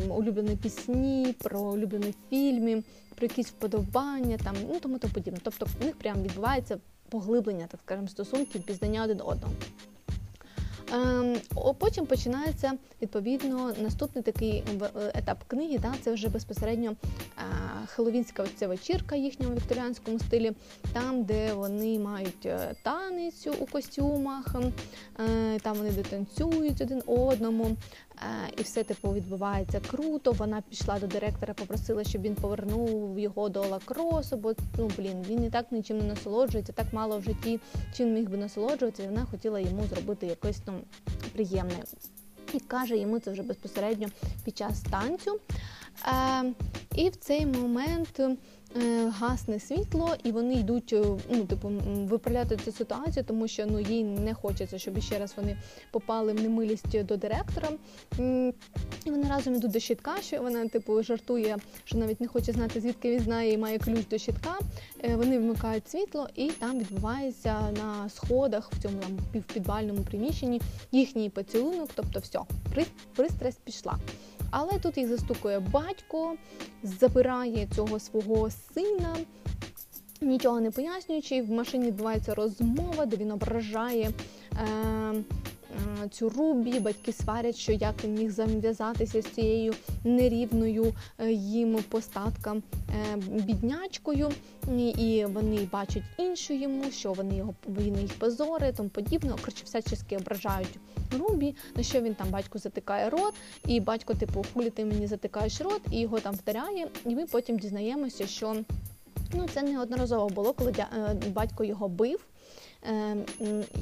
[0.09, 2.83] улюблені пісні, про улюблені фільми,
[3.15, 5.39] про якісь вподобання, там ну тому то подібне.
[5.43, 6.77] Тобто в них прям відбувається
[7.09, 9.53] поглиблення, так скажемо, стосунків, пізнання один одного.
[10.93, 11.35] Ем,
[11.77, 15.79] потім починається відповідно наступний такий е, етап книги.
[15.81, 17.43] Да, Це вже безпосередньо е,
[17.87, 20.51] хеловінська ця вечірка їхньому вікторіанському стилі,
[20.93, 24.55] там, де вони мають таницю танець у костюмах,
[25.61, 27.75] там вони дотанцюють один одному.
[28.57, 30.31] І все типу відбувається круто.
[30.31, 35.43] Вона пішла до директора, попросила, щоб він повернув його до лакросу, бо ну блін, він
[35.43, 37.59] і так нічим не насолоджується, так мало в житті
[37.97, 39.03] чим міг би насолоджуватися.
[39.03, 40.73] і Вона хотіла йому зробити якось ну,
[41.33, 41.83] приємне.
[42.53, 44.07] І каже йому це вже безпосередньо
[44.45, 45.39] під час танцю.
[46.07, 46.53] Е,
[46.95, 48.35] І в цей момент Е,
[49.19, 54.03] гасне світло, і вони йдуть е, ну, типу, виправляти цю ситуацію, тому що ну, їй
[54.03, 55.57] не хочеться, щоб ще раз вони
[55.91, 57.69] попали в немилість до директора.
[59.05, 62.81] І вони разом йдуть до щитка, що вона типу жартує, що навіть не хоче знати,
[62.81, 64.55] звідки він знає і має ключ до щитка.
[65.03, 71.29] Е, вони вмикають світло, і там відбувається на сходах в цьому там півпідвальному приміщенні їхній
[71.29, 72.39] поцілунок, тобто все,
[73.15, 73.97] пристрасть пішла.
[74.55, 76.35] Але тут їх застукує батько,
[76.83, 79.15] забирає цього свого сина.
[80.21, 84.11] Нічого не пояснюючи, в машині відбувається розмова, де він ображає
[84.61, 85.13] Е,
[86.11, 92.63] цю рубі, батьки сварять, що як він міг зав'язатися з цією нерівною е, їм постаткам
[92.89, 94.31] е, біднячкою,
[94.77, 99.29] і вони бачать іншу йому, що вони його він їх позори, тому подібне.
[99.29, 100.79] Коротше, всячески ображають
[101.19, 103.33] рубі, на що він там батько затикає рот,
[103.67, 106.87] і батько, типу, хулі ти мені затикаєш рот, і його там вдаряє.
[107.05, 108.55] І ми потім дізнаємося, що
[109.33, 110.73] ну це неодноразово було, коли
[111.33, 112.19] батько його бив.
[112.85, 113.23] Ем,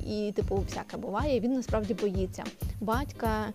[0.07, 1.39] і, типу, всяке буває.
[1.39, 2.43] Він насправді боїться
[2.81, 3.53] батька.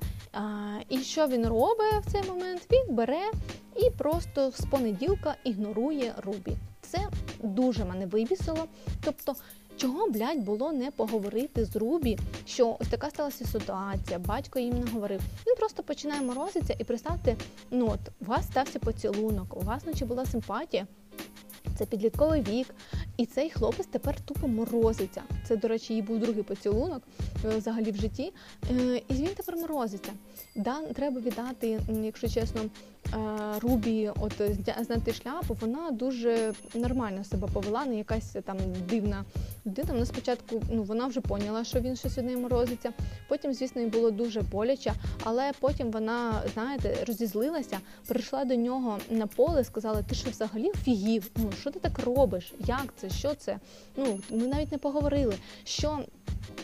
[0.89, 2.67] І що він робить в цей момент?
[2.71, 3.31] Він бере
[3.77, 6.57] і просто з понеділка ігнорує Рубі.
[6.81, 6.99] Це
[7.43, 8.65] дуже мене вибісило.
[9.05, 9.37] Тобто.
[9.79, 14.91] Чого, блядь, було не поговорити з Рубі, що ось така сталася ситуація, батько їм не
[14.91, 15.21] говорив.
[15.47, 17.37] Він просто починає морозитися і представте,
[17.71, 20.87] ну от у вас стався поцілунок, у вас наче була симпатія,
[21.79, 22.75] це підлітковий вік,
[23.17, 25.23] і цей хлопець тепер тупо морозиться.
[25.49, 27.03] Це, до речі, її був другий поцілунок
[27.45, 28.33] е, взагалі в житті.
[28.71, 30.13] Е, і він тепер морозиться.
[30.57, 32.61] Да, Треба віддати, якщо чесно,
[33.61, 34.33] Рубі, от
[34.87, 39.25] зняти шляпу, вона дуже нормально себе повела, не якась там дивна
[39.67, 39.89] людина.
[39.93, 42.93] Вона спочатку ну, вона вже поняла, що він щось неї морозиться.
[43.29, 44.93] Потім, звісно, їй було дуже боляче,
[45.25, 51.31] але потім вона, знаєте, розізлилася, прийшла до нього на поле, сказала: Ти що взагалі фігів?
[51.37, 52.55] Ну що ти так робиш?
[52.67, 53.11] Як це?
[53.11, 53.59] Що це?
[53.97, 55.35] Ну ми навіть не поговорили.
[55.65, 55.99] Що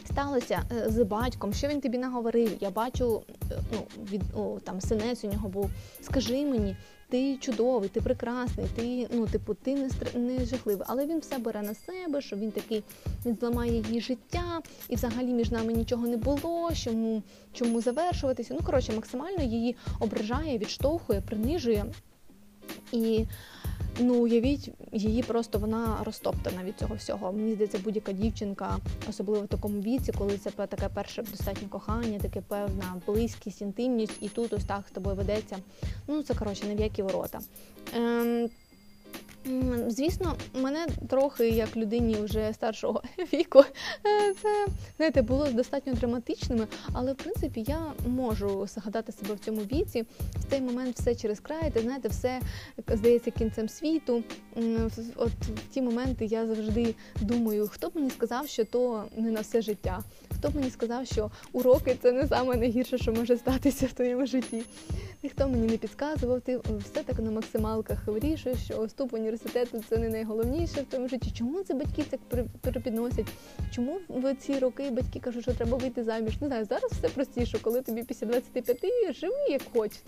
[0.05, 1.53] сталося е, з батьком?
[1.53, 2.57] Що він тобі наговорив?
[2.61, 5.71] Я бачу, е, ну від о, там синець у нього був.
[6.01, 6.77] Скажи мені.
[7.09, 10.19] Ти чудовий, ти прекрасний, ти ну, типу, ти не стр...
[10.19, 10.87] не жахливий.
[10.89, 12.83] Але він все бере на себе, що він такий
[13.27, 16.71] він зламає її життя, і взагалі між нами нічого не було.
[16.75, 18.55] Чому чому завершуватися?
[18.55, 21.85] Ну коротше, максимально її ображає, відштовхує, принижує.
[22.93, 23.25] І
[24.01, 27.33] ну уявіть, її просто вона розтоптана від цього всього.
[27.33, 32.41] Мені здається, будь-яка дівчинка, особливо в такому віці, коли це таке перше достатнє кохання, таке
[32.41, 35.57] певна близькість, інтимність, і тут ось так з тобою ведеться.
[36.09, 37.41] Ну це коротше не в ворота.
[37.97, 38.49] Ем,
[39.89, 43.03] Звісно, мене трохи як людині вже старшого
[43.33, 49.39] віку, е, це знаєте, було достатньо драматичними, але в принципі я можу згадати себе в
[49.39, 50.05] цьому віці.
[50.41, 52.41] В той момент все через край, ти знаєте, все
[52.89, 54.23] здається кінцем світу.
[55.17, 59.41] От в ті моменти я завжди думаю, хто б мені сказав, що то не на
[59.41, 60.03] все життя,
[60.39, 64.27] хто б мені сказав, що уроки це не саме найгірше, що може статися в твоєму
[64.27, 64.63] житті.
[65.23, 68.91] Ніхто мені не підказував, ти все так на максималках вирішуєш, що в
[69.33, 71.31] університету це не найголовніше в тому житті.
[71.31, 72.21] Чому це батьки так
[72.61, 73.27] перепідносять?
[73.75, 76.41] Чому в ці роки батьки кажуть, що треба вийти заміж?
[76.41, 79.99] Не знаю, зараз все простіше, коли тобі після 25 живи як хочеш.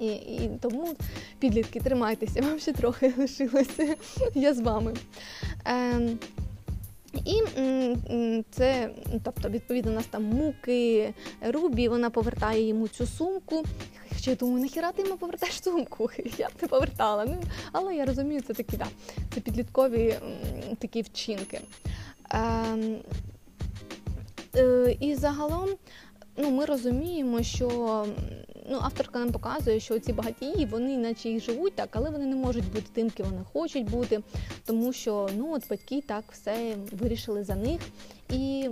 [0.00, 0.94] І і тому,
[1.38, 3.94] підлітки, тримайтеся, вам ще трохи лишилося.
[4.34, 4.94] Я з вами.
[5.64, 6.18] Ем,
[7.24, 7.42] і
[8.50, 8.90] це,
[9.24, 13.64] тобто, відповідно, у нас там муки, Рубі, вона повертає йому цю сумку.
[14.30, 16.10] Я думаю, нахіра ти йому повертаєш сумку?
[16.38, 17.24] Я б не повертала.
[17.24, 18.86] Ну, Але я розумію, це такі, да,
[19.34, 20.18] це підліткові
[20.78, 21.60] такі вчинки.
[22.32, 22.40] Е,
[24.56, 25.68] е, І загалом
[26.36, 28.06] ну, ми розуміємо, що
[28.70, 32.36] ну, авторка нам показує, що ці багатії, вони наче і живуть так, але вони не
[32.36, 34.20] можуть бути тим, ким вони хочуть бути,
[34.64, 37.80] тому що ну, от батьки так все вирішили за них.
[38.30, 38.70] І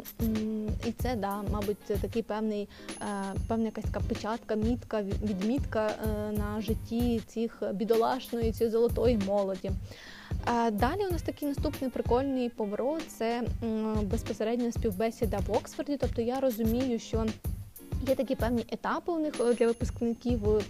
[0.87, 2.69] і це, да, мабуть, це такий певний,
[3.01, 3.05] е,
[3.49, 9.71] певна якась така печатка, мітка, відмітка е, на житті цих бідолашної, цієї золотої молоді.
[10.49, 13.43] Е, далі у нас такий наступний прикольний поворот це
[14.03, 15.97] безпосередньо співбесіда в Оксфорді.
[16.01, 17.27] Тобто я розумію, що
[18.09, 20.63] Є такі певні етапи у них е, для випускників е,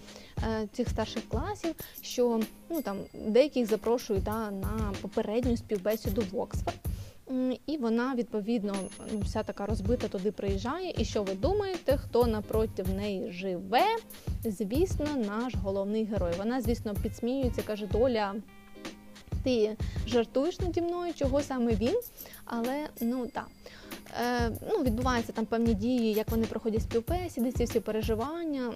[0.73, 6.77] цих старших класів, що ну там деяких запрошують да, на попередню співбесіду в Оксфорд.
[7.67, 8.75] І вона відповідно
[9.23, 10.95] вся така розбита туди приїжджає.
[10.99, 13.85] І що ви думаєте, хто напроти неї живе?
[14.45, 16.33] Звісно, наш головний герой.
[16.39, 18.35] Вона, звісно, підсміюється, каже, доля.
[19.45, 22.01] Ти жартуєш наді мною, чого саме він,
[22.45, 23.47] але ну так.
[23.67, 23.84] Е,
[24.71, 28.73] ну, відбуваються там певні дії, як вони проходять співбесіди, ці всі переживання.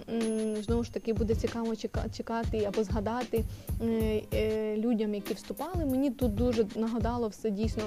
[0.63, 1.75] Знову ж таки, буде цікаво
[2.17, 3.45] чекати або згадати
[3.83, 5.85] е, е, людям, які вступали.
[5.85, 7.83] Мені тут дуже нагадало все дійсно.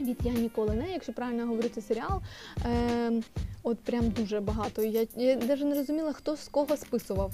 [0.00, 2.20] Від я ніколи не, якщо правильно говорити серіал,
[2.66, 3.22] е,
[3.62, 4.82] от прям дуже багато.
[4.82, 7.32] Я я навіть не розуміла, хто з кого списував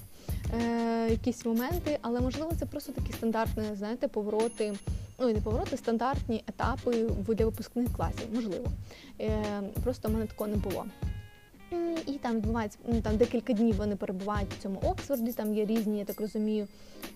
[0.54, 4.74] е, якісь моменти, але можливо це просто такі стандартні, знаєте, повороти
[5.18, 8.66] ну і не повороти, стандартні етапи для випускних класів, можливо.
[9.20, 10.84] Е, Просто в мене такого не було.
[12.06, 15.98] І там відбувається ну, там декілька днів вони перебувають в цьому Оксфорді, там є різні,
[15.98, 16.68] я так розумію,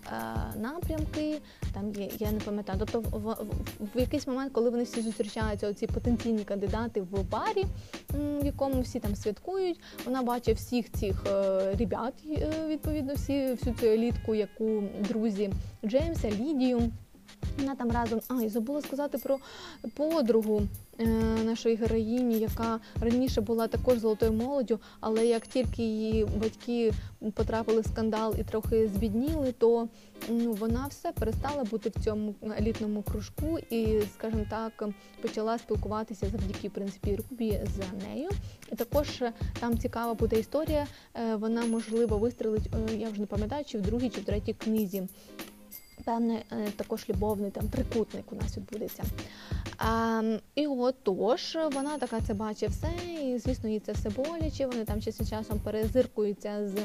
[0.07, 1.41] е, напрямки.
[1.73, 2.79] Там є, я не пам'ятаю.
[2.79, 3.37] Тобто, в, в,
[3.95, 7.65] в якийсь момент, коли вони всі зустрічаються, оці потенційні кандидати в барі,
[8.13, 13.75] в якому всі там святкують, вона бачить всіх цих е, ребят, е, відповідно, всі всю
[13.75, 15.49] цю елітку, яку друзі
[15.85, 16.91] Джеймса, Лідію.
[17.59, 19.39] Вона там разом, а і забула сказати про
[19.93, 20.61] подругу
[20.99, 21.07] е,
[21.45, 26.93] нашої героїні, яка раніше була також золотою молоддю, але як тільки її батьки
[27.33, 29.87] потрапили в скандал і трохи збідніли, то
[30.29, 34.89] ну вона все перестала бути в цьому елітному кружку і, скажімо так,
[35.21, 38.29] почала спілкуватися завдяки в принципі Рубі з нею.
[38.71, 40.87] І також е, там цікава буде історія.
[41.15, 44.53] Е, вона можливо вистрелить, е, я вже не пам'ятаю, чи в другій, чи в третій
[44.53, 45.07] книзі
[46.09, 49.03] певний е, також любовний там трикутник у нас відбудеться.
[49.77, 50.21] А,
[50.55, 54.67] І отож, вона така це бачить все, і звісно, їй це все боляче.
[54.67, 56.75] Вони там час від часом перезиркуються з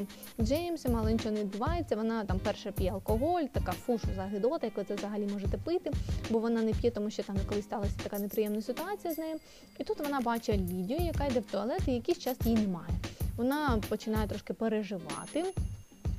[0.45, 1.97] Джеймсом, але нічого не відбувається.
[1.97, 5.91] Вона там перша п'є алкоголь, така фушу за гидота, як ви це взагалі можете пити,
[6.31, 9.37] бо вона не п'є, тому що там колись сталася така неприємна ситуація з нею.
[9.79, 12.95] І тут вона бачить Лідію, яка йде в туалет, і якийсь час її немає.
[13.37, 15.45] Вона починає трошки переживати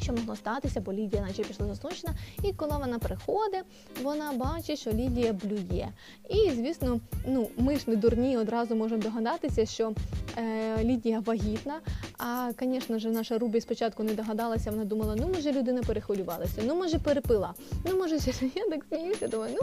[0.01, 2.13] що могло статися, бо Лідія, наче пішла засмучена.
[2.43, 3.65] І коли вона приходить,
[4.03, 5.87] вона бачить, що Лідія блює.
[6.29, 9.93] І, звісно, ну ми ж не дурні, одразу можемо догадатися, що
[10.37, 11.79] е, Лідія вагітна.
[12.17, 16.75] А, звісно ж, наша Рубі спочатку не догадалася, вона думала, ну може людина перехвилювалася, ну
[16.75, 17.53] може перепила,
[17.85, 18.15] ну може
[18.55, 19.55] я так сміюся, думаю,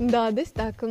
[0.00, 0.84] ну да, десь так.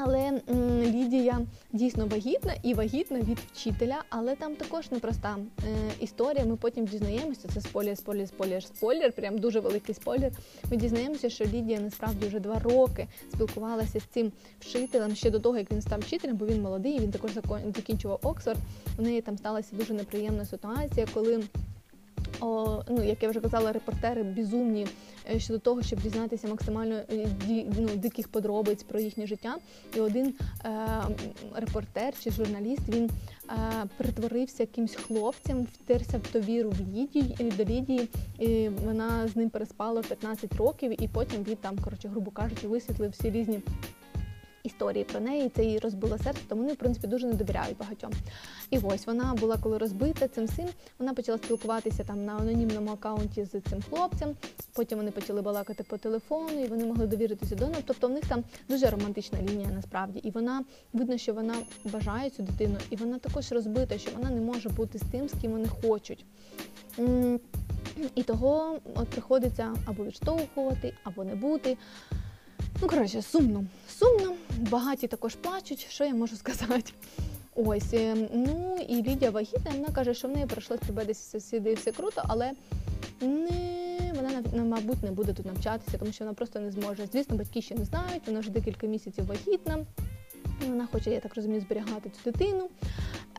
[0.00, 0.40] Але
[0.82, 1.40] Лідія
[1.72, 5.62] дійсно вагітна і вагітна від вчителя, але там також непроста е,
[6.00, 6.44] історія.
[6.44, 7.48] Ми потім дізнаємося.
[7.54, 10.32] Це спойлер, спойлер, спойлер, спойлер, прям дуже великий спойлер.
[10.70, 15.58] Ми дізнаємося, що Лідія насправді вже два роки спілкувалася з цим вчителем ще до того,
[15.58, 16.98] як він став вчителем, бо він молодий.
[16.98, 17.30] Він також
[17.76, 18.58] закінчував Оксфорд.
[18.98, 21.44] У неї там сталася дуже неприємна ситуація, коли.
[22.40, 24.86] О, ну, як я вже казала, репортери безумні
[25.30, 27.26] е, щодо того, щоб дізнатися максимально е,
[27.78, 29.56] ну, диких подробиць про їхнє життя.
[29.96, 30.70] І один е,
[31.54, 33.10] репортер чи журналіст він
[33.50, 33.54] е,
[33.96, 38.08] притворився якимсь хлопцем, втерся в довіру в Лідії е, до Лідії.
[38.38, 43.10] І вона з ним переспала 15 років, і потім він там, коротше, грубо кажучи, висвітлив
[43.10, 43.60] всі різні.
[44.68, 48.12] Історії про неї це їй розбило серце, тому вони в принципі дуже не довіряють багатьом.
[48.70, 50.68] І ось вона була коли розбита цим всім.
[50.98, 54.36] Вона почала спілкуватися там на анонімному акаунті з цим хлопцем.
[54.72, 57.84] Потім вони почали балакати по телефону, і вони могли довіритися до неї.
[57.86, 60.18] Тобто в них там дуже романтична лінія насправді.
[60.18, 61.54] І вона видно, що вона
[61.84, 65.32] бажає цю дитину, і вона також розбита, що вона не може бути з тим, з
[65.40, 66.24] ким вони хочуть.
[68.14, 71.76] І того от приходиться або відштовхувати, або не бути.
[72.82, 73.64] Ну, коротше, сумно.
[73.98, 74.34] Сумно.
[74.70, 76.92] Багаті також плачуть, що я можу сказати.
[77.54, 81.92] Ось, е, ну і Лідія вагітна, вона каже, що в неї пройшло співбесіди сюди все
[81.92, 82.52] круто, але
[83.20, 87.06] не, вона, на- мабуть, не буде тут навчатися, тому що вона просто не зможе.
[87.12, 89.78] Звісно, батьки ще не знають, вона вже декілька місяців вагітна.
[90.68, 92.68] Вона хоче, я так розумію, зберігати цю дитину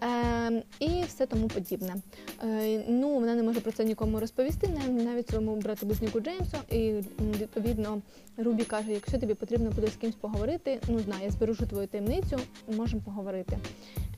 [0.04, 1.95] е, і все тому подібне.
[2.43, 6.58] Е, ну, вона не може про це нікому розповісти, навіть своєму брату близнюку Джеймсу.
[6.72, 6.93] І
[7.39, 8.02] відповідно
[8.38, 12.39] Рубі каже: якщо тобі потрібно буде з кимось поговорити, ну знай, я збережу твою таємницю,
[12.78, 13.58] можемо поговорити.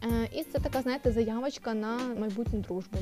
[0.03, 2.97] Е, і це така, знаєте, заявочка на майбутню дружбу.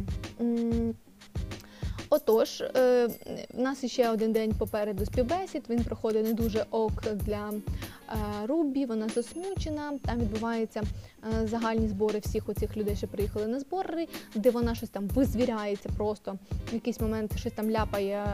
[2.12, 3.08] Отож, е,
[3.54, 5.64] в нас ще один день попереду співбесід.
[5.70, 8.86] Він проходить не дуже ок для е, Рубі.
[8.86, 9.94] Вона засмучена.
[10.06, 14.90] Там відбуваються е, загальні збори всіх оцих людей, що приїхали на збори, де вона щось
[14.90, 16.38] там визвіряється просто.
[16.72, 18.26] В якийсь момент щось там ляпає,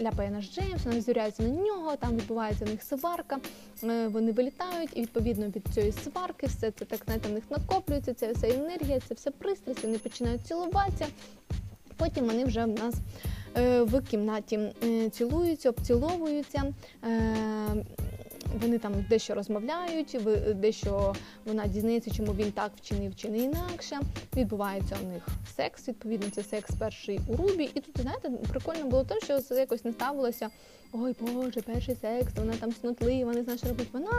[0.00, 1.96] ляпає наш Джеймс, вона звіряється на нього.
[1.96, 3.38] Там відбувається в них сварка.
[3.82, 8.14] Вони вилітають, і відповідно від цієї сварки все це так знаєте, в них накоплюється.
[8.14, 9.84] Це вся енергія, це все пристрасть.
[9.84, 11.06] Вони починають цілуватися.
[11.96, 12.94] Потім вони вже в нас
[13.56, 16.62] е, в кімнаті е, цілуються, обціловуються.
[18.54, 23.38] Е, вони там дещо розмовляють, ви- дещо вона дізнається, чому він так вчинив чи не
[23.38, 23.98] інакше.
[24.36, 25.26] Відбувається у них
[25.56, 25.88] секс.
[25.88, 27.70] Відповідно, це секс перший у Рубі.
[27.74, 30.48] І тут, знаєте, прикольно було те, що це якось не ставилося.
[30.92, 33.88] Ой Боже, перший секс, вона там снутлива, не знає, що робить.
[33.92, 34.10] Вона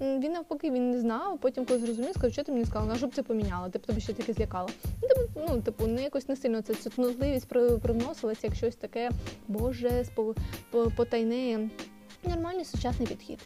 [0.00, 1.38] він навпаки він не знав.
[1.38, 3.68] Потім, коли зрозумів, сказав, що ти мені сказала, а це поміняло?
[3.68, 4.68] Ти б тобі ще таке злякала.
[5.02, 9.10] Ну, типу, ну, типу, не якось не сильно це цнутливість при- привносилася, як щось таке,
[9.48, 10.34] Боже, спо-
[10.96, 11.68] потайне.
[12.24, 13.38] Нормальний сучасний підхід.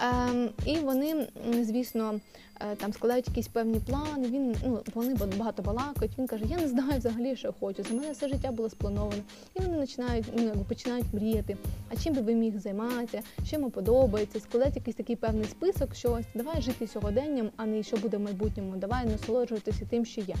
[0.00, 1.26] Ем, і вони,
[1.62, 2.20] звісно,
[2.60, 4.28] е, там складають якісь певні плани.
[4.28, 6.18] Він ну вони ба- багато балакають.
[6.18, 7.82] Він каже: Я не знаю взагалі, що хочу.
[7.82, 9.22] За мене все життя було сплановане.
[9.54, 11.56] І вони починають ну, починають мріяти.
[11.92, 16.12] А чим би ви міг займатися, що йому подобається, складати якийсь такий певний список, що
[16.12, 18.76] ось давай жити сьогоденням, а не що буде в майбутньому.
[18.76, 20.34] Давай насолоджуватися тим, що є.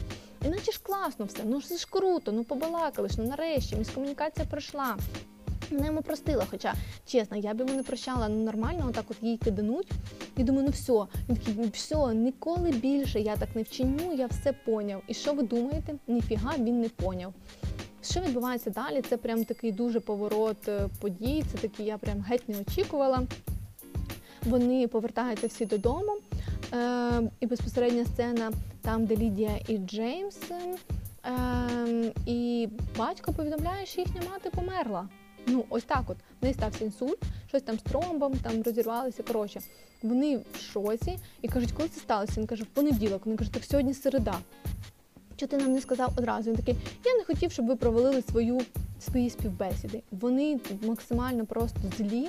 [0.46, 1.38] Іначе ж класно все.
[1.44, 4.96] Ну це ж круто, ну побалакали ж, ну нарешті міскомунікація пройшла.
[5.70, 6.74] Вона йому простила, хоча
[7.06, 8.28] чесно, я б йому не прощала.
[8.28, 9.90] Ну нормально, отак от їй кидануть.
[10.36, 14.26] І думаю, ну все, він такий, ну все, ніколи більше я так не вчиню, я
[14.26, 15.02] все поняв.
[15.08, 15.94] І що ви думаєте?
[16.06, 17.34] Ніфіга він не поняв.
[18.02, 19.02] Що відбувається далі?
[19.02, 21.44] Це прям такий дуже поворот е, подій.
[21.52, 23.22] Це такий, я прям геть не очікувала.
[24.42, 26.16] Вони повертаються всі додому.
[26.74, 28.52] Е, і безпосередня сцена
[28.82, 30.38] там, де Лідія і Джеймс.
[30.50, 35.08] Е, і батько повідомляє, що їхня мати померла.
[35.46, 36.16] Ну, ось так от.
[36.16, 37.18] В неї стався інсульт,
[37.48, 39.22] щось там з тромбом, там розірвалося.
[39.22, 39.60] Коротше,
[40.02, 42.32] вони в шоці і кажуть, коли це сталося?
[42.36, 43.22] Він каже, в понеділок.
[43.24, 44.34] Вони кажуть, так сьогодні середа.
[45.36, 46.50] Чого ти нам не сказав одразу?
[46.50, 46.74] Він такий,
[47.04, 48.60] я не хотів, щоб ви провалили свою,
[49.00, 50.02] свої співбесіди.
[50.10, 52.28] Вони максимально просто злі.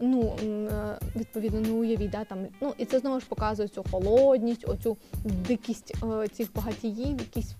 [0.00, 4.68] Ну, е, відповідно, не уявіть, да, там, ну, і це знову ж показує цю холодність,
[4.68, 7.54] оцю дикість е, цих багатіїв, якісь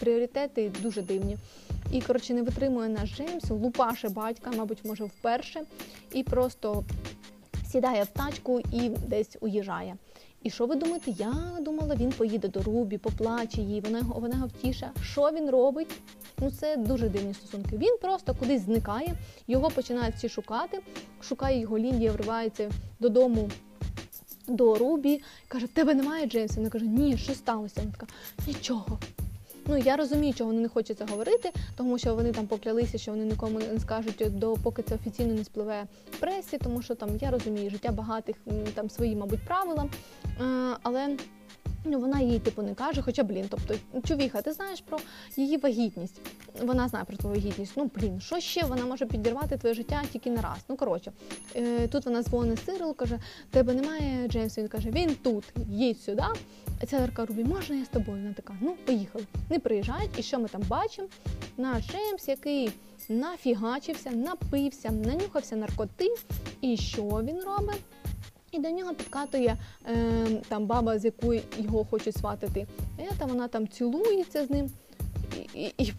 [0.00, 1.36] пріоритети дуже дивні.
[1.92, 5.62] І, коротше, не витримує наш Джеймс, лупаше батька, мабуть, може вперше,
[6.12, 6.84] і просто
[7.72, 9.96] сідає в тачку і десь уїжджає.
[10.44, 11.10] І що ви думаєте?
[11.10, 14.90] Я думала, він поїде до Рубі, поплаче їй, вона його вона його втіша.
[15.02, 15.88] Що він робить?
[16.38, 17.76] Ну це дуже дивні стосунки.
[17.76, 19.14] Він просто кудись зникає,
[19.46, 20.80] його починають всі шукати.
[21.22, 22.70] Шукає його Ліндія, вривається
[23.00, 23.50] додому
[24.48, 26.54] до Рубі, каже: В тебе немає Джеймса?
[26.56, 27.74] Вона каже, ні, що сталося?
[27.80, 28.06] Вона така,
[28.46, 28.98] нічого.
[29.66, 33.10] Ну я розумію, чого вони не хочуть це говорити, тому що вони там поклялися, що
[33.12, 37.08] вони нікому не скажуть, до поки це офіційно не спливе в пресі, тому що там
[37.20, 38.36] я розумію, життя багатих
[38.74, 39.86] там свої, мабуть, правила.
[40.24, 41.16] Е, але
[41.84, 43.74] ну вона їй типу не каже, хоча блін, тобто,
[44.08, 44.98] чувіха, ти знаєш про
[45.36, 46.20] її вагітність.
[46.62, 47.72] Вона знає про твою вагітність.
[47.76, 50.58] Ну блін, що ще вона може підірвати твоє життя тільки на раз.
[50.68, 51.12] Ну коротше,
[51.56, 53.18] е, тут вона дзвонить Сирилу, каже:
[53.50, 54.60] тебе немає Джеймса.
[54.60, 56.24] Він каже, він тут, їдь сюди.
[56.86, 58.22] Ця Рубі, можна я з тобою?
[58.22, 59.24] Вона така, ну поїхали.
[59.50, 61.08] Не приїжджають, і що ми там бачимо?
[61.56, 62.70] Наш Джеймс, який
[63.08, 66.14] нафігачився, напився, нанюхався наркоти.
[66.60, 67.80] І що він робить?
[68.54, 69.96] І до нього підкатує е,
[70.48, 72.66] там баба, з якою його хочуть сватати.
[72.98, 74.70] І там вона там цілується з ним.
[75.54, 75.92] І, і, і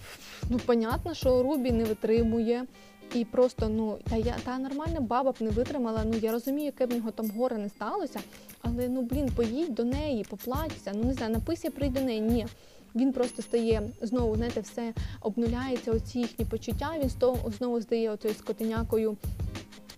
[0.49, 2.65] ну, понятно, що Рубі не витримує.
[3.13, 6.03] І просто, ну, та я та нормальна баба б не витримала.
[6.05, 8.19] Ну я розумію, яке б нього там горе не сталося.
[8.61, 10.91] Але ну блін, поїдь до неї, поплачся.
[10.95, 12.21] Ну не знаю, напися, прийди до неї.
[12.21, 12.47] Ні.
[12.95, 16.91] Він просто стає знову, знаєте, все обнуляється, оці їхні почуття.
[17.03, 17.11] Він
[17.57, 19.17] знову здає оцею скотинякою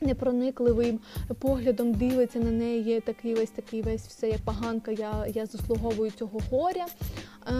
[0.02, 1.00] непроникливим
[1.40, 4.92] поглядом дивиться на неї, такий весь такий весь все як поганка.
[4.92, 6.86] Я я заслуговую цього горя.
[7.48, 7.54] Е,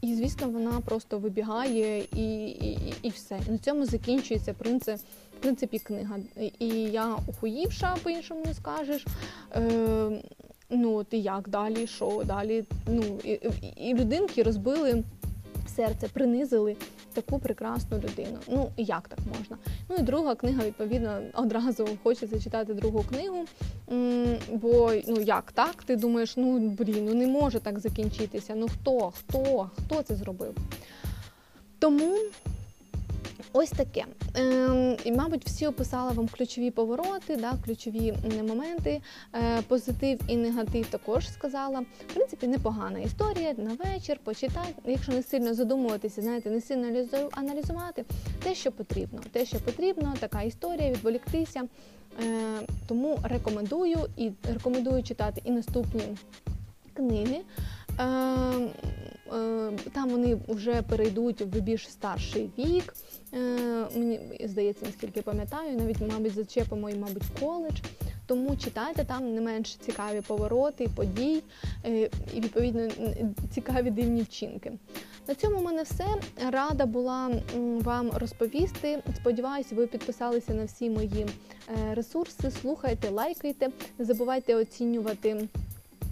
[0.00, 3.40] І звісно, вона просто вибігає і і, і все.
[3.48, 5.00] На цьому закінчується принцип,
[5.38, 6.16] в принципі книга.
[6.58, 9.06] І я ухуївша, по-іншому не скажеш.
[9.56, 10.22] Е,
[10.74, 12.64] Ну, і як далі, що далі?
[12.86, 13.40] Ну і,
[13.76, 15.04] і людинки розбили
[15.76, 16.76] серце, принизили
[17.12, 18.38] таку прекрасну людину.
[18.48, 19.58] Ну як так можна?
[19.88, 23.44] Ну і друга книга, відповідно, одразу хочеться читати другу книгу.
[24.52, 25.74] Бо ну як так?
[25.84, 28.54] Ти думаєш, ну блін, ну не може так закінчитися.
[28.56, 30.54] Ну хто, хто, хто це зробив?
[31.78, 32.18] Тому
[33.52, 34.04] Ось таке.
[34.34, 38.14] Ем, І, мабуть, всі описали вам ключові повороти, да, ключові
[38.48, 39.00] моменти.
[39.34, 41.80] Е, Позитив і негатив також сказала.
[41.80, 44.74] В принципі, непогана історія на вечір, почитати.
[44.84, 48.04] Якщо не сильно задумуватися, знаєте, не сильно аналізувати
[48.42, 49.20] те, що потрібно.
[49.32, 51.62] Те, що потрібно, така історія, відволіктися.
[52.24, 56.02] Е, Тому рекомендую і рекомендую читати і наступні
[56.94, 57.40] книги.
[59.32, 62.94] Е, е, там вони вже перейдуть в більш старший вік.
[63.34, 63.38] Е,
[63.94, 67.80] мені здається, наскільки пам'ятаю, навіть, мабуть, зачепимо і, мабуть, коледж.
[68.26, 71.42] Тому читайте там не менш цікаві повороти, подій
[71.84, 72.88] і, відповідно,
[73.54, 74.72] цікаві дивні вчинки.
[75.28, 76.06] На цьому в мене все.
[76.50, 77.30] Рада була
[77.80, 79.02] вам розповісти.
[79.16, 81.26] Сподіваюся, ви підписалися на всі мої
[81.92, 82.50] ресурси.
[82.50, 83.68] Слухайте, лайкайте,
[83.98, 85.48] не забувайте оцінювати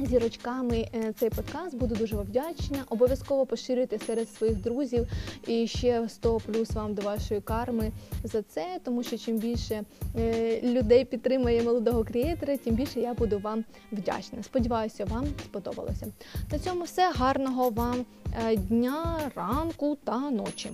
[0.07, 1.76] зірочками е, цей подкаст.
[1.76, 2.84] Буду дуже вам вдячна.
[2.88, 5.07] Обов'язково поширюйте серед своїх друзів
[5.46, 7.92] і ще 100 плюс вам до вашої карми
[8.24, 9.82] за це, тому що чим більше
[10.16, 14.42] е, людей підтримує молодого креатора, тим більше я буду вам вдячна.
[14.42, 16.07] Сподіваюся, вам сподобалося.
[16.53, 18.05] На цьому все гарного вам
[18.48, 20.70] е, дня, ранку та ночі.